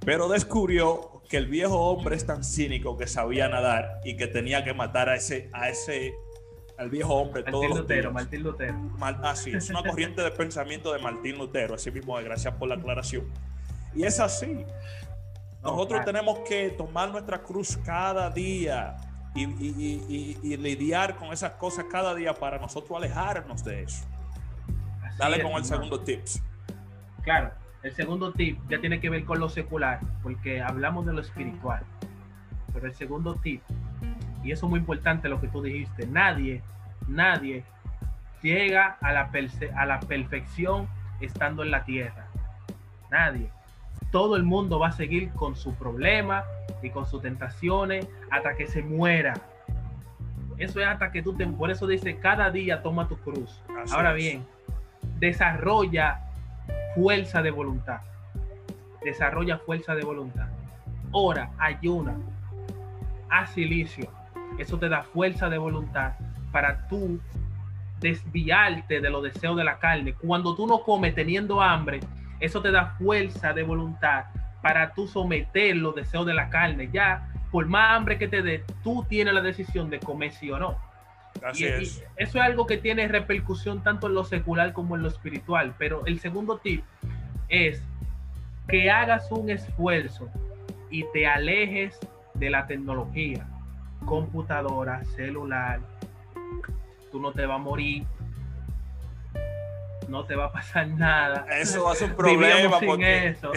pero 0.06 0.26
descubrió 0.26 1.22
que 1.28 1.36
el 1.36 1.48
viejo 1.48 1.78
hombre 1.90 2.16
es 2.16 2.24
tan 2.24 2.42
cínico 2.42 2.96
que 2.96 3.06
sabía 3.06 3.46
nadar 3.50 4.00
y 4.04 4.16
que 4.16 4.26
tenía 4.26 4.64
que 4.64 4.72
matar 4.72 5.10
a 5.10 5.16
ese, 5.16 5.50
a 5.52 5.68
ese, 5.68 6.14
al 6.78 6.90
viejo 6.90 7.14
hombre 7.14 7.42
Martín 7.42 7.52
todos 7.52 7.78
Lutero, 7.78 8.12
Martín 8.12 8.42
Lutero. 8.42 8.76
así, 9.22 9.50
es 9.50 9.70
una 9.70 9.82
corriente 9.82 10.22
de 10.22 10.30
pensamiento 10.30 10.92
de 10.92 10.98
Martín 10.98 11.38
Lutero, 11.38 11.74
así 11.74 11.90
mismo, 11.90 12.14
gracias 12.16 12.54
por 12.54 12.68
la 12.68 12.74
aclaración. 12.74 13.24
Y 13.94 14.04
es 14.04 14.20
así. 14.20 14.64
Nosotros 15.62 16.04
tenemos 16.04 16.40
que 16.40 16.70
tomar 16.70 17.10
nuestra 17.10 17.42
cruz 17.42 17.76
cada 17.78 18.30
día 18.30 18.96
y, 19.34 20.56
lidiar 20.56 21.16
con 21.16 21.32
esas 21.32 21.52
cosas 21.52 21.86
cada 21.90 22.14
día 22.14 22.34
para 22.34 22.58
nosotros 22.58 22.96
alejarnos 22.96 23.64
de 23.64 23.82
eso. 23.82 24.04
Dale 25.18 25.42
con 25.42 25.52
el 25.52 25.64
segundo 25.64 26.00
tips. 26.00 26.42
Claro, 27.22 27.50
el 27.82 27.94
segundo 27.94 28.32
tip 28.32 28.60
ya 28.68 28.80
tiene 28.80 29.00
que 29.00 29.10
ver 29.10 29.24
con 29.24 29.40
lo 29.40 29.48
secular, 29.48 30.00
porque 30.22 30.60
hablamos 30.60 31.06
de 31.06 31.12
lo 31.12 31.20
espiritual. 31.20 31.82
Pero 32.72 32.86
el 32.86 32.94
segundo 32.94 33.36
tip, 33.36 33.62
y 34.46 34.52
eso 34.52 34.66
es 34.66 34.70
muy 34.70 34.80
importante 34.80 35.28
lo 35.28 35.40
que 35.40 35.48
tú 35.48 35.62
dijiste, 35.62 36.06
nadie, 36.06 36.62
nadie 37.08 37.64
llega 38.42 38.96
a 39.00 39.12
la, 39.12 39.30
a 39.76 39.86
la 39.86 40.00
perfección 40.00 40.88
estando 41.20 41.62
en 41.62 41.70
la 41.70 41.84
tierra. 41.84 42.26
Nadie. 43.10 43.50
Todo 44.10 44.36
el 44.36 44.44
mundo 44.44 44.78
va 44.78 44.88
a 44.88 44.92
seguir 44.92 45.30
con 45.32 45.56
su 45.56 45.74
problema, 45.74 46.44
y 46.82 46.90
con 46.90 47.06
sus 47.06 47.22
tentaciones 47.22 48.08
hasta 48.30 48.54
que 48.54 48.66
se 48.66 48.82
muera. 48.82 49.34
Eso 50.58 50.80
es 50.80 50.86
hasta 50.86 51.12
que 51.12 51.22
tú 51.22 51.34
te... 51.34 51.46
Por 51.46 51.70
eso 51.70 51.86
dice, 51.86 52.18
cada 52.18 52.50
día 52.50 52.82
toma 52.82 53.08
tu 53.08 53.16
cruz. 53.18 53.62
Ahora 53.92 54.12
bien, 54.12 54.46
desarrolla 55.18 56.20
fuerza 56.94 57.42
de 57.42 57.50
voluntad. 57.50 58.00
Desarrolla 59.04 59.58
fuerza 59.58 59.94
de 59.94 60.02
voluntad. 60.02 60.48
Ora, 61.12 61.50
ayuna, 61.58 62.16
haz 63.28 63.50
silicio. 63.50 64.08
Eso 64.58 64.78
te 64.78 64.88
da 64.88 65.02
fuerza 65.02 65.48
de 65.48 65.58
voluntad 65.58 66.12
para 66.52 66.86
tú 66.88 67.20
desviarte 68.00 69.00
de 69.00 69.10
los 69.10 69.22
deseos 69.22 69.56
de 69.56 69.64
la 69.64 69.78
carne. 69.78 70.14
Cuando 70.14 70.54
tú 70.54 70.66
no 70.66 70.82
comes 70.82 71.14
teniendo 71.14 71.60
hambre, 71.60 72.00
eso 72.40 72.60
te 72.60 72.70
da 72.70 72.96
fuerza 72.98 73.52
de 73.52 73.62
voluntad 73.62 74.26
para 74.62 74.92
tú 74.94 75.06
someter 75.06 75.76
los 75.76 75.94
deseos 75.94 76.26
de 76.26 76.34
la 76.34 76.50
carne. 76.50 76.90
Ya, 76.92 77.28
por 77.50 77.66
más 77.66 77.96
hambre 77.96 78.18
que 78.18 78.28
te 78.28 78.42
dé, 78.42 78.64
tú 78.82 79.04
tienes 79.08 79.34
la 79.34 79.40
decisión 79.40 79.90
de 79.90 79.98
comer 79.98 80.32
sí 80.32 80.50
o 80.50 80.58
no. 80.58 80.78
Así 81.44 81.66
es. 81.66 82.02
eso 82.16 82.38
es 82.38 82.44
algo 82.44 82.66
que 82.66 82.78
tiene 82.78 83.08
repercusión 83.08 83.82
tanto 83.82 84.06
en 84.06 84.14
lo 84.14 84.24
secular 84.24 84.72
como 84.72 84.96
en 84.96 85.02
lo 85.02 85.08
espiritual. 85.08 85.74
Pero 85.78 86.04
el 86.06 86.18
segundo 86.18 86.58
tip 86.58 86.82
es 87.48 87.82
que 88.68 88.90
hagas 88.90 89.30
un 89.30 89.50
esfuerzo 89.50 90.28
y 90.90 91.04
te 91.12 91.26
alejes 91.26 91.98
de 92.34 92.50
la 92.50 92.66
tecnología, 92.66 93.46
computadora, 94.06 95.04
celular. 95.16 95.80
Tú 97.12 97.20
no 97.20 97.32
te 97.32 97.44
vas 97.44 97.56
a 97.56 97.58
morir, 97.58 98.06
no 100.08 100.24
te 100.24 100.34
va 100.34 100.46
a 100.46 100.52
pasar 100.52 100.88
nada. 100.88 101.46
Eso 101.50 101.84
va 101.84 101.92
a 101.92 101.94
ser 101.94 102.10
un 102.10 102.16
problema 102.16 102.80
porque 102.80 103.28
eso. 103.28 103.52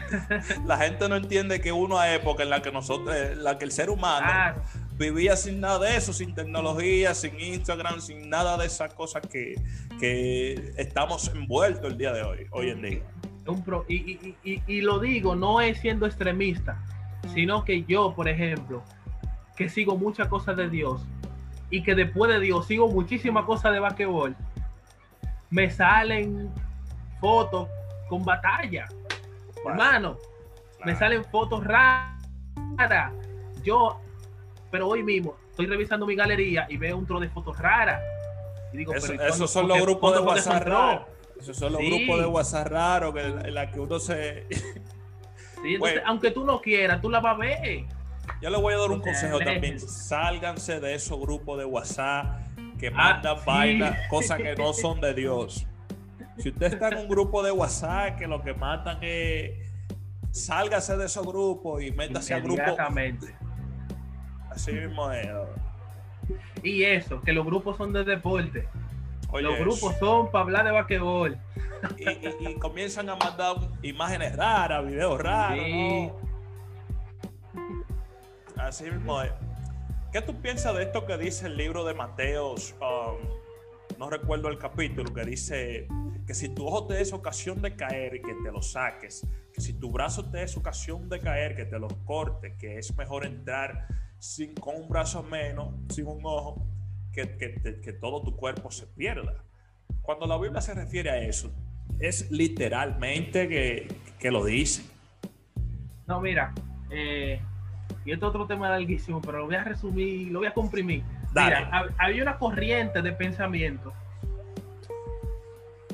la 0.66 0.78
gente 0.78 1.08
no 1.08 1.16
entiende 1.16 1.60
que 1.60 1.72
una 1.72 2.12
época 2.12 2.42
en 2.42 2.50
la 2.50 2.62
que 2.62 2.72
nosotros, 2.72 3.14
la 3.36 3.58
que 3.58 3.64
el 3.64 3.72
ser 3.72 3.90
humano 3.90 4.60
vivía 4.96 5.36
sin 5.36 5.60
nada 5.60 5.78
de 5.78 5.96
eso, 5.96 6.12
sin 6.12 6.34
tecnología, 6.34 7.14
sin 7.14 7.38
Instagram, 7.40 8.00
sin 8.00 8.28
nada 8.28 8.56
de 8.56 8.66
esas 8.66 8.92
cosas 8.94 9.22
que, 9.26 9.54
estamos 10.76 11.28
envueltos 11.28 11.92
el 11.92 11.96
día 11.96 12.12
de 12.12 12.22
hoy, 12.22 12.46
hoy 12.50 12.70
en 12.70 12.82
día. 12.82 13.02
Un 13.46 13.62
pro, 13.62 13.84
y, 13.88 14.36
y 14.42 14.80
lo 14.80 14.98
digo, 14.98 15.34
no 15.34 15.60
es 15.60 15.78
siendo 15.78 16.06
extremista, 16.06 16.78
sino 17.34 17.64
que 17.64 17.84
yo, 17.84 18.14
por 18.14 18.28
ejemplo, 18.28 18.82
que 19.56 19.68
sigo 19.68 19.96
muchas 19.96 20.28
cosas 20.28 20.56
de 20.56 20.68
Dios 20.68 21.02
y 21.70 21.82
que 21.82 21.94
después 21.94 22.30
de 22.30 22.40
Dios 22.40 22.66
sigo 22.66 22.88
muchísimas 22.88 23.44
cosas 23.44 23.72
de 23.72 23.80
basquetbol 23.80 24.36
me 25.54 25.70
salen 25.70 26.52
fotos 27.20 27.68
con 28.08 28.24
batalla. 28.24 28.86
Hermano, 29.64 30.18
me 30.84 30.96
salen 30.96 31.24
fotos 31.24 31.64
raras. 31.64 33.12
Yo, 33.62 34.00
pero 34.70 34.88
hoy 34.88 35.04
mismo 35.04 35.36
estoy 35.50 35.66
revisando 35.66 36.06
mi 36.06 36.16
galería 36.16 36.66
y 36.68 36.76
veo 36.76 36.98
un 36.98 37.06
tro 37.06 37.20
de 37.20 37.28
fotos 37.28 37.56
raras. 37.58 38.02
Y 38.72 38.78
digo, 38.78 38.94
esos 38.94 39.48
son 39.48 39.68
los 39.68 39.80
grupos 39.80 40.14
de 40.14 40.20
WhatsApp 40.20 40.64
raros. 40.64 41.06
Esos 41.38 41.56
son 41.56 41.72
los 41.72 41.82
grupos 41.82 42.20
de 42.20 42.26
WhatsApp 42.26 42.66
raros 42.66 43.14
en 43.16 43.54
la 43.54 43.70
que 43.70 43.78
uno 43.78 44.00
se. 44.00 44.46
sí, 45.62 45.78
aunque 46.04 46.32
tú 46.32 46.44
no 46.44 46.60
quieras, 46.60 47.00
tú 47.00 47.08
la 47.10 47.20
vas 47.20 47.36
a 47.36 47.38
ver. 47.38 47.84
Yo 48.40 48.50
le 48.50 48.58
voy 48.58 48.74
a 48.74 48.78
dar 48.78 48.90
un 48.90 49.00
consejo 49.00 49.38
también. 49.38 49.80
Sálganse 49.88 50.80
de 50.80 50.94
esos 50.94 51.18
grupos 51.18 51.58
de 51.58 51.64
WhatsApp 51.64 52.42
que 52.78 52.90
mandan 52.90 53.38
ah, 53.82 53.96
cosas 54.10 54.38
que 54.38 54.54
no 54.54 54.72
son 54.74 55.00
de 55.00 55.14
Dios. 55.14 55.66
Si 56.38 56.48
usted 56.48 56.72
está 56.74 56.88
en 56.88 56.98
un 56.98 57.08
grupo 57.08 57.42
de 57.42 57.52
WhatsApp 57.52 58.18
que 58.18 58.26
lo 58.26 58.42
que 58.42 58.54
matan 58.54 58.98
es 59.02 59.64
sálgase 60.32 60.96
de 60.96 61.06
esos 61.06 61.24
grupos 61.24 61.82
y 61.82 61.92
métase 61.92 62.34
al 62.34 62.42
grupo. 62.42 62.62
Así 64.50 64.72
mismo 64.72 65.10
es. 65.12 65.28
Y 66.62 66.82
eso, 66.84 67.20
que 67.20 67.32
los 67.32 67.44
grupos 67.44 67.76
son 67.76 67.92
de 67.92 68.04
deporte. 68.04 68.68
los 69.32 69.58
grupos 69.58 69.96
son 69.98 70.30
para 70.30 70.44
hablar 70.44 70.64
de 70.64 70.72
basquetbol. 70.72 71.38
Y, 72.40 72.54
comienzan 72.54 73.10
a 73.10 73.16
mandar 73.16 73.56
imágenes 73.82 74.34
raras, 74.36 74.86
videos 74.86 75.20
raros. 75.20 76.12
Así 78.64 78.90
mismo 78.90 79.20
es. 79.20 79.30
¿Qué 80.10 80.22
tú 80.22 80.40
piensas 80.40 80.74
de 80.74 80.84
esto 80.84 81.04
que 81.04 81.18
dice 81.18 81.48
el 81.48 81.56
libro 81.56 81.84
de 81.84 81.92
Mateos? 81.92 82.74
Um, 82.80 83.98
no 83.98 84.08
recuerdo 84.08 84.48
el 84.48 84.58
capítulo, 84.58 85.12
que 85.12 85.22
dice 85.24 85.86
que 86.26 86.32
si 86.32 86.48
tu 86.48 86.66
ojo 86.66 86.86
te 86.86 87.00
es 87.00 87.12
ocasión 87.12 87.60
de 87.60 87.76
caer, 87.76 88.22
que 88.22 88.32
te 88.42 88.50
lo 88.50 88.62
saques. 88.62 89.26
Que 89.52 89.60
si 89.60 89.74
tu 89.74 89.90
brazo 89.90 90.30
te 90.30 90.42
es 90.42 90.56
ocasión 90.56 91.10
de 91.10 91.20
caer, 91.20 91.54
que 91.54 91.66
te 91.66 91.78
lo 91.78 91.88
corte. 92.06 92.56
Que 92.56 92.78
es 92.78 92.96
mejor 92.96 93.26
entrar 93.26 93.86
sin, 94.18 94.54
con 94.54 94.76
un 94.76 94.88
brazo 94.88 95.22
menos, 95.22 95.74
sin 95.90 96.06
un 96.06 96.20
ojo, 96.24 96.66
que, 97.12 97.36
que, 97.36 97.80
que 97.82 97.92
todo 97.92 98.22
tu 98.22 98.34
cuerpo 98.34 98.70
se 98.70 98.86
pierda. 98.86 99.44
Cuando 100.00 100.26
la 100.26 100.38
Biblia 100.38 100.62
se 100.62 100.72
refiere 100.72 101.10
a 101.10 101.18
eso, 101.18 101.52
es 101.98 102.30
literalmente 102.30 103.46
que, 103.46 103.88
que 104.18 104.30
lo 104.30 104.42
dice. 104.42 104.84
No, 106.06 106.20
mira, 106.20 106.54
eh, 106.90 107.40
y 108.04 108.12
este 108.12 108.24
es 108.24 108.28
otro 108.28 108.46
tema 108.46 108.68
larguísimo, 108.68 109.20
pero 109.20 109.38
lo 109.38 109.46
voy 109.46 109.54
a 109.54 109.64
resumir, 109.64 110.30
lo 110.30 110.40
voy 110.40 110.48
a 110.48 110.54
comprimir. 110.54 111.02
Mira, 111.34 111.88
había 111.98 112.22
una 112.22 112.38
corriente 112.38 113.00
de 113.00 113.12
pensamiento. 113.12 113.92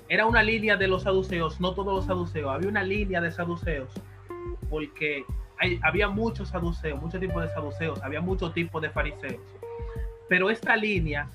Era 0.08 0.26
una 0.26 0.42
línea 0.42 0.76
de 0.76 0.88
los 0.88 1.04
saduceos, 1.04 1.60
no 1.60 1.72
todos 1.72 1.94
los 1.94 2.06
saduceos, 2.06 2.52
había 2.52 2.68
una 2.68 2.82
línea 2.82 3.20
de 3.20 3.30
saduceos, 3.30 3.92
porque 4.68 5.24
había 5.82 6.08
muchos 6.08 6.48
saduceos, 6.48 7.00
muchos 7.00 7.20
tipos 7.20 7.42
de 7.42 7.48
saduceos, 7.50 8.02
había 8.02 8.20
muchos 8.20 8.52
tipos 8.52 8.82
de 8.82 8.90
fariseos. 8.90 9.40
Pero 10.28 10.50
esta 10.50 10.74
línea, 10.74 11.28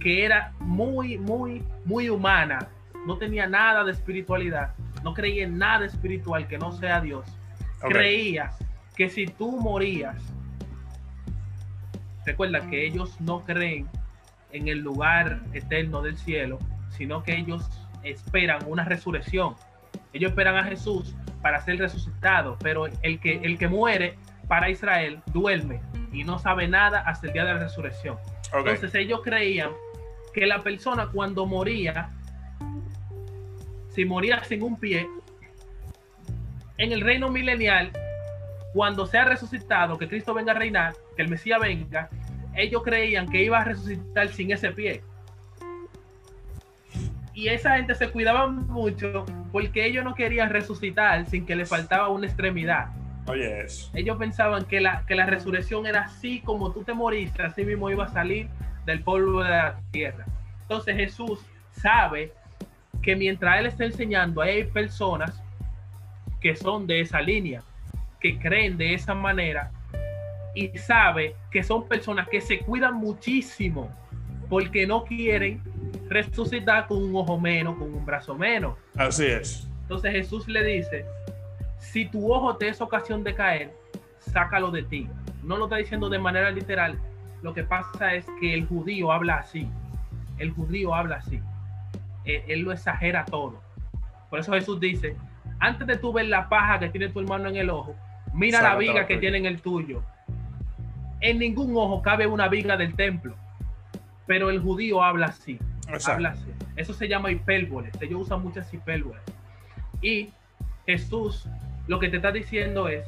que 0.00 0.24
era 0.24 0.54
muy, 0.58 1.18
muy, 1.18 1.62
muy 1.84 2.08
humana, 2.08 2.68
no 3.06 3.18
tenía 3.18 3.46
nada 3.46 3.84
de 3.84 3.92
espiritualidad, 3.92 4.74
no 5.04 5.12
creía 5.12 5.44
en 5.44 5.58
nada 5.58 5.84
espiritual 5.84 6.48
que 6.48 6.56
no 6.56 6.72
sea 6.72 7.02
Dios, 7.02 7.26
creía 7.80 8.52
que 8.98 9.08
si 9.08 9.26
tú 9.26 9.52
morías, 9.60 10.16
recuerda 12.26 12.68
que 12.68 12.84
ellos 12.84 13.18
no 13.20 13.44
creen 13.44 13.88
en 14.50 14.66
el 14.66 14.80
lugar 14.80 15.40
eterno 15.52 16.02
del 16.02 16.18
cielo, 16.18 16.58
sino 16.90 17.22
que 17.22 17.36
ellos 17.36 17.70
esperan 18.02 18.58
una 18.66 18.84
resurrección. 18.84 19.54
Ellos 20.12 20.30
esperan 20.30 20.56
a 20.56 20.64
Jesús 20.64 21.14
para 21.42 21.60
ser 21.60 21.78
resucitado, 21.78 22.58
pero 22.60 22.86
el 23.02 23.20
que, 23.20 23.36
el 23.36 23.56
que 23.56 23.68
muere 23.68 24.18
para 24.48 24.68
Israel 24.68 25.22
duerme 25.32 25.80
y 26.12 26.24
no 26.24 26.40
sabe 26.40 26.66
nada 26.66 26.98
hasta 27.06 27.28
el 27.28 27.34
día 27.34 27.44
de 27.44 27.54
la 27.54 27.60
resurrección. 27.60 28.18
Entonces 28.52 28.92
ellos 28.96 29.20
creían 29.22 29.70
que 30.34 30.44
la 30.44 30.64
persona 30.64 31.08
cuando 31.12 31.46
moría, 31.46 32.10
si 33.90 34.04
moría 34.04 34.42
sin 34.42 34.64
un 34.64 34.76
pie, 34.76 35.06
en 36.78 36.90
el 36.90 37.00
reino 37.00 37.30
milenial 37.30 37.92
cuando 38.78 39.06
sea 39.06 39.24
resucitado, 39.24 39.98
que 39.98 40.06
Cristo 40.06 40.32
venga 40.32 40.52
a 40.52 40.54
reinar, 40.54 40.94
que 41.16 41.22
el 41.22 41.28
Mesías 41.28 41.58
venga, 41.60 42.08
ellos 42.54 42.84
creían 42.84 43.28
que 43.28 43.42
iba 43.42 43.58
a 43.58 43.64
resucitar 43.64 44.28
sin 44.28 44.52
ese 44.52 44.70
pie. 44.70 45.02
Y 47.34 47.48
esa 47.48 47.74
gente 47.74 47.96
se 47.96 48.08
cuidaba 48.08 48.46
mucho 48.46 49.26
porque 49.50 49.84
ellos 49.84 50.04
no 50.04 50.14
querían 50.14 50.50
resucitar 50.50 51.26
sin 51.26 51.44
que 51.44 51.56
le 51.56 51.66
faltaba 51.66 52.08
una 52.08 52.28
extremidad. 52.28 52.90
Oye, 53.26 53.66
Ellos 53.94 54.16
pensaban 54.16 54.64
que 54.64 54.80
la, 54.80 55.04
que 55.06 55.16
la 55.16 55.26
resurrección 55.26 55.84
era 55.84 56.02
así 56.02 56.40
como 56.42 56.70
tú 56.70 56.84
te 56.84 56.94
moriste, 56.94 57.42
así 57.42 57.64
mismo 57.64 57.90
iba 57.90 58.04
a 58.04 58.08
salir 58.08 58.48
del 58.86 59.02
polvo 59.02 59.42
de 59.42 59.50
la 59.50 59.80
tierra. 59.90 60.24
Entonces 60.62 60.94
Jesús 60.94 61.40
sabe 61.72 62.32
que 63.02 63.16
mientras 63.16 63.58
Él 63.58 63.66
está 63.66 63.86
enseñando, 63.86 64.40
hay 64.40 64.62
personas 64.62 65.42
que 66.40 66.54
son 66.54 66.86
de 66.86 67.00
esa 67.00 67.20
línea 67.20 67.64
que 68.20 68.38
creen 68.38 68.76
de 68.76 68.94
esa 68.94 69.14
manera 69.14 69.70
y 70.54 70.76
sabe 70.78 71.36
que 71.50 71.62
son 71.62 71.86
personas 71.86 72.28
que 72.28 72.40
se 72.40 72.58
cuidan 72.60 72.94
muchísimo 72.94 73.90
porque 74.48 74.86
no 74.86 75.04
quieren 75.04 75.62
resucitar 76.08 76.86
con 76.86 77.02
un 77.02 77.14
ojo 77.14 77.38
menos, 77.38 77.76
con 77.76 77.94
un 77.94 78.04
brazo 78.04 78.34
menos. 78.34 78.76
Así 78.96 79.26
es. 79.26 79.68
Entonces 79.82 80.12
Jesús 80.12 80.48
le 80.48 80.64
dice, 80.64 81.04
si 81.78 82.06
tu 82.06 82.32
ojo 82.32 82.56
te 82.56 82.68
es 82.68 82.80
ocasión 82.80 83.22
de 83.22 83.34
caer, 83.34 83.72
sácalo 84.18 84.70
de 84.70 84.82
ti. 84.82 85.08
No 85.42 85.56
lo 85.56 85.64
está 85.64 85.76
diciendo 85.76 86.08
de 86.08 86.18
manera 86.18 86.50
literal. 86.50 86.98
Lo 87.42 87.54
que 87.54 87.62
pasa 87.62 88.14
es 88.14 88.26
que 88.40 88.54
el 88.54 88.66
judío 88.66 89.12
habla 89.12 89.36
así. 89.36 89.68
El 90.38 90.50
judío 90.50 90.94
habla 90.94 91.16
así. 91.16 91.40
Él, 92.24 92.42
él 92.48 92.60
lo 92.60 92.72
exagera 92.72 93.24
todo. 93.24 93.62
Por 94.28 94.40
eso 94.40 94.52
Jesús 94.52 94.80
dice, 94.80 95.16
antes 95.60 95.86
de 95.86 95.96
tú 95.96 96.12
ver 96.12 96.26
la 96.26 96.48
paja 96.48 96.78
que 96.78 96.88
tiene 96.88 97.08
tu 97.08 97.20
hermano 97.20 97.48
en 97.48 97.56
el 97.56 97.70
ojo, 97.70 97.94
Mira 98.34 98.62
la 98.62 98.76
viga 98.76 99.06
que 99.06 99.18
tiene 99.18 99.38
en 99.38 99.46
el 99.46 99.60
tuyo. 99.60 100.02
En 101.20 101.38
ningún 101.38 101.76
ojo 101.76 102.02
cabe 102.02 102.26
una 102.26 102.48
viga 102.48 102.76
del 102.76 102.94
templo. 102.94 103.34
Pero 104.26 104.50
el 104.50 104.60
judío 104.60 105.02
habla 105.02 105.26
así. 105.26 105.58
Habla 106.06 106.30
así. 106.30 106.52
Eso 106.76 106.92
se 106.92 107.08
llama 107.08 107.30
hipérboles. 107.30 107.92
Ellos 108.00 108.22
usan 108.22 108.42
muchas 108.42 108.72
hipérboles. 108.72 109.22
Y 110.02 110.30
Jesús 110.86 111.48
lo 111.88 111.98
que 111.98 112.08
te 112.08 112.16
está 112.16 112.30
diciendo 112.30 112.88
es 112.88 113.04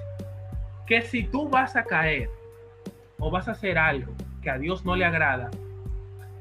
que 0.87 1.03
si 1.03 1.23
tú 1.23 1.49
vas 1.49 1.77
a 1.77 1.85
caer 1.85 2.29
o 3.19 3.31
vas 3.31 3.47
a 3.47 3.53
hacer 3.53 3.79
algo 3.79 4.13
que 4.43 4.51
a 4.51 4.59
Dios 4.59 4.85
no 4.85 4.97
le 4.97 5.05
agrada, 5.05 5.51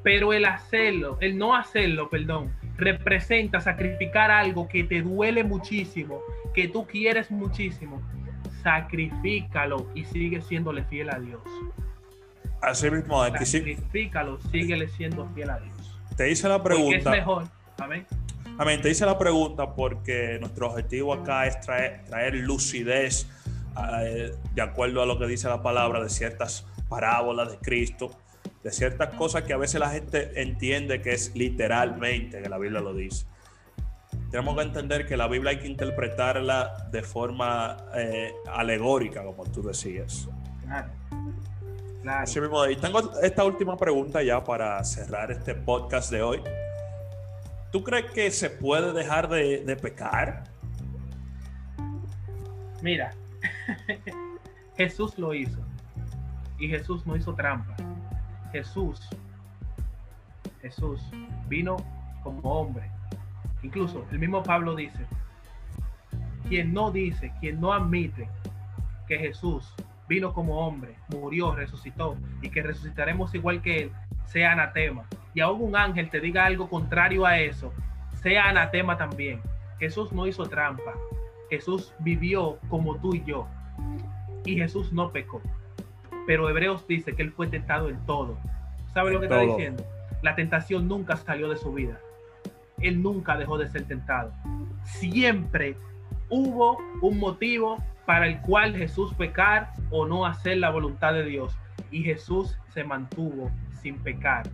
pero 0.01 0.31
el 0.31 0.45
hacerlo, 0.45 1.17
el 1.19 1.37
no 1.37 1.53
hacerlo, 1.53 2.09
perdón, 2.09 2.51
representa 2.77 3.59
sacrificar 3.59 4.31
algo 4.31 4.69
que 4.69 4.85
te 4.85 5.01
duele 5.01 5.43
muchísimo, 5.43 6.21
que 6.53 6.69
tú 6.69 6.87
quieres 6.87 7.29
muchísimo, 7.29 8.01
sacrifícalo 8.61 9.87
y 9.95 10.05
sigue 10.05 10.41
siéndole 10.41 10.83
fiel 10.85 11.09
a 11.09 11.19
Dios. 11.19 11.41
Así 12.61 12.89
mismo, 12.91 13.23
sacrifícalo, 13.23 14.39
síguele 14.51 14.87
siendo 14.89 15.27
fiel 15.33 15.49
a 15.49 15.59
Dios. 15.59 15.99
Te 16.17 16.29
hice 16.29 16.49
la 16.49 16.61
pregunta. 16.61 16.97
es 16.97 17.05
mejor. 17.05 17.43
Amén. 17.77 18.05
Amén. 18.57 18.81
Te 18.81 18.89
hice 18.89 19.05
la 19.05 19.17
pregunta 19.17 19.73
porque 19.73 20.37
nuestro 20.39 20.67
objetivo 20.67 21.13
acá 21.13 21.47
es 21.47 21.59
traer, 21.61 22.03
traer 22.05 22.35
lucidez 22.35 23.27
eh, 24.01 24.31
de 24.53 24.61
acuerdo 24.61 25.01
a 25.01 25.05
lo 25.05 25.17
que 25.17 25.27
dice 25.27 25.47
la 25.47 25.63
palabra 25.63 26.03
de 26.03 26.09
ciertas 26.09 26.65
parábolas 26.89 27.51
de 27.51 27.57
Cristo, 27.59 28.11
de 28.63 28.71
ciertas 28.71 29.15
cosas 29.15 29.43
que 29.43 29.53
a 29.53 29.57
veces 29.57 29.79
la 29.79 29.89
gente 29.89 30.41
entiende 30.41 31.01
que 31.01 31.13
es 31.13 31.33
literalmente, 31.35 32.41
que 32.41 32.49
la 32.49 32.57
Biblia 32.57 32.81
lo 32.81 32.93
dice 32.93 33.25
tenemos 34.29 34.55
que 34.55 34.61
entender 34.61 35.07
que 35.07 35.17
la 35.17 35.27
Biblia 35.27 35.51
hay 35.51 35.59
que 35.59 35.67
interpretarla 35.67 36.87
de 36.91 37.01
forma 37.01 37.77
eh, 37.95 38.33
alegórica, 38.47 39.23
como 39.23 39.43
tú 39.45 39.63
decías. 39.63 40.27
Claro. 40.61 40.89
Así 42.05 42.39
mismo, 42.39 42.65
y 42.67 42.75
tengo 42.75 42.99
esta 43.21 43.43
última 43.43 43.75
pregunta 43.75 44.23
ya 44.23 44.43
para 44.43 44.83
cerrar 44.83 45.31
este 45.31 45.53
podcast 45.55 46.11
de 46.11 46.21
hoy. 46.21 46.41
¿Tú 47.71 47.83
crees 47.83 48.11
que 48.11 48.31
se 48.31 48.49
puede 48.49 48.93
dejar 48.93 49.27
de, 49.29 49.63
de 49.63 49.75
pecar? 49.75 50.45
Mira, 52.81 53.13
Jesús 54.77 55.17
lo 55.17 55.33
hizo. 55.33 55.59
Y 56.57 56.67
Jesús 56.67 57.05
no 57.05 57.15
hizo 57.15 57.33
trampa. 57.33 57.75
Jesús, 58.51 59.07
Jesús 60.61 61.01
vino 61.47 61.77
como 62.23 62.41
hombre 62.41 62.89
Incluso 63.61 64.05
el 64.11 64.19
mismo 64.19 64.41
Pablo 64.43 64.75
dice, 64.75 65.05
quien 66.47 66.73
no 66.73 66.91
dice, 66.91 67.33
quien 67.39 67.59
no 67.59 67.73
admite 67.73 68.29
que 69.07 69.17
Jesús 69.17 69.73
vino 70.07 70.33
como 70.33 70.65
hombre, 70.65 70.95
murió, 71.09 71.53
resucitó 71.53 72.17
y 72.41 72.49
que 72.49 72.63
resucitaremos 72.63 73.33
igual 73.35 73.61
que 73.61 73.83
él, 73.83 73.91
sea 74.25 74.53
anatema. 74.53 75.05
Y 75.33 75.41
aún 75.41 75.61
un 75.61 75.75
ángel 75.75 76.09
te 76.09 76.19
diga 76.19 76.45
algo 76.45 76.69
contrario 76.69 77.25
a 77.25 77.39
eso, 77.39 77.73
sea 78.21 78.49
anatema 78.49 78.97
también. 78.97 79.41
Jesús 79.79 80.11
no 80.11 80.25
hizo 80.25 80.45
trampa. 80.47 80.93
Jesús 81.49 81.93
vivió 81.99 82.59
como 82.69 82.97
tú 82.97 83.15
y 83.15 83.23
yo. 83.23 83.47
Y 84.45 84.55
Jesús 84.55 84.91
no 84.91 85.11
pecó. 85.11 85.41
Pero 86.25 86.49
Hebreos 86.49 86.87
dice 86.87 87.15
que 87.15 87.21
él 87.21 87.31
fue 87.31 87.47
tentado 87.47 87.89
en 87.89 88.05
todo. 88.05 88.37
¿Sabe 88.93 89.11
lo 89.11 89.19
que 89.19 89.27
está 89.27 89.41
diciendo? 89.41 89.83
La 90.21 90.35
tentación 90.35 90.87
nunca 90.87 91.15
salió 91.15 91.49
de 91.49 91.57
su 91.57 91.71
vida 91.71 91.99
él 92.81 93.01
nunca 93.01 93.37
dejó 93.37 93.57
de 93.57 93.67
ser 93.67 93.85
tentado. 93.85 94.33
Siempre 94.83 95.77
hubo 96.29 96.77
un 97.01 97.19
motivo 97.19 97.83
para 98.05 98.27
el 98.27 98.41
cual 98.41 98.75
Jesús 98.75 99.13
pecar 99.13 99.71
o 99.91 100.05
no 100.05 100.25
hacer 100.25 100.57
la 100.57 100.69
voluntad 100.69 101.13
de 101.13 101.25
Dios. 101.25 101.57
Y 101.91 102.03
Jesús 102.03 102.57
se 102.69 102.83
mantuvo 102.83 103.51
sin 103.81 103.97
pecar. 103.99 104.49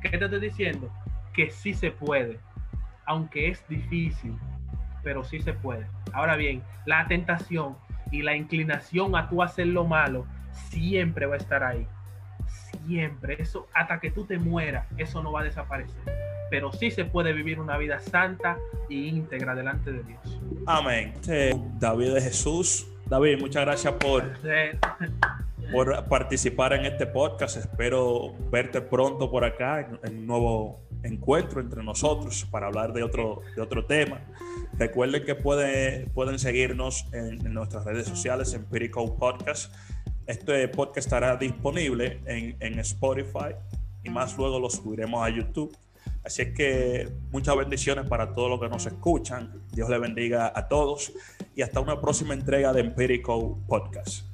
¿Qué 0.00 0.10
te 0.10 0.24
estoy 0.24 0.40
diciendo? 0.40 0.90
Que 1.32 1.50
sí 1.50 1.72
se 1.72 1.90
puede, 1.90 2.38
aunque 3.06 3.48
es 3.48 3.66
difícil, 3.68 4.36
pero 5.02 5.24
sí 5.24 5.40
se 5.40 5.52
puede. 5.52 5.86
Ahora 6.12 6.36
bien, 6.36 6.62
la 6.86 7.06
tentación 7.06 7.76
y 8.10 8.22
la 8.22 8.36
inclinación 8.36 9.16
a 9.16 9.28
tú 9.28 9.42
hacer 9.42 9.66
lo 9.68 9.84
malo 9.84 10.26
siempre 10.52 11.26
va 11.26 11.34
a 11.34 11.38
estar 11.38 11.64
ahí. 11.64 11.86
Siempre. 12.46 13.40
Eso, 13.40 13.68
hasta 13.72 14.00
que 14.00 14.10
tú 14.10 14.26
te 14.26 14.38
mueras, 14.38 14.86
eso 14.98 15.22
no 15.22 15.32
va 15.32 15.40
a 15.40 15.44
desaparecer 15.44 16.33
pero 16.54 16.72
sí 16.72 16.92
se 16.92 17.04
puede 17.04 17.32
vivir 17.32 17.58
una 17.58 17.76
vida 17.76 17.98
santa 17.98 18.56
e 18.88 18.94
íntegra 18.94 19.56
delante 19.56 19.90
de 19.90 20.04
Dios. 20.04 20.40
Amén. 20.66 21.12
David 21.80 22.14
de 22.14 22.20
Jesús. 22.20 22.86
David, 23.06 23.40
muchas 23.40 23.64
gracias 23.64 23.92
por, 23.94 24.38
por 25.72 26.04
participar 26.04 26.74
en 26.74 26.84
este 26.84 27.08
podcast. 27.08 27.56
Espero 27.56 28.36
verte 28.52 28.80
pronto 28.80 29.32
por 29.32 29.44
acá 29.44 29.80
en, 30.04 30.18
un 30.18 30.26
nuevo 30.28 30.78
encuentro 31.02 31.60
entre 31.60 31.82
nosotros 31.82 32.46
para 32.48 32.68
hablar 32.68 32.92
de 32.92 33.02
otro, 33.02 33.40
de 33.56 33.60
otro 33.60 33.84
tema. 33.84 34.20
Recuerden 34.78 35.24
que 35.24 35.34
puede, 35.34 36.06
pueden 36.14 36.38
seguirnos 36.38 37.04
en, 37.12 37.52
nuestras 37.52 37.84
redes 37.84 38.06
sociales, 38.06 38.54
Empirical 38.54 39.12
Podcast. 39.18 39.74
Este 40.28 40.68
podcast 40.68 40.98
estará 40.98 41.36
disponible 41.36 42.20
en, 42.26 42.56
en 42.60 42.78
Spotify, 42.78 43.56
y 44.04 44.10
más 44.10 44.36
luego 44.36 44.60
lo 44.60 44.70
subiremos 44.70 45.20
a 45.20 45.30
YouTube. 45.30 45.76
Así 46.24 46.42
es 46.42 46.54
que 46.54 47.08
muchas 47.30 47.56
bendiciones 47.56 48.06
para 48.08 48.32
todos 48.32 48.50
los 48.50 48.60
que 48.60 48.68
nos 48.68 48.86
escuchan. 48.86 49.62
Dios 49.72 49.88
le 49.90 49.98
bendiga 49.98 50.52
a 50.54 50.68
todos 50.68 51.12
y 51.54 51.62
hasta 51.62 51.80
una 51.80 52.00
próxima 52.00 52.34
entrega 52.34 52.72
de 52.72 52.80
Empirical 52.80 53.56
Podcast. 53.68 54.33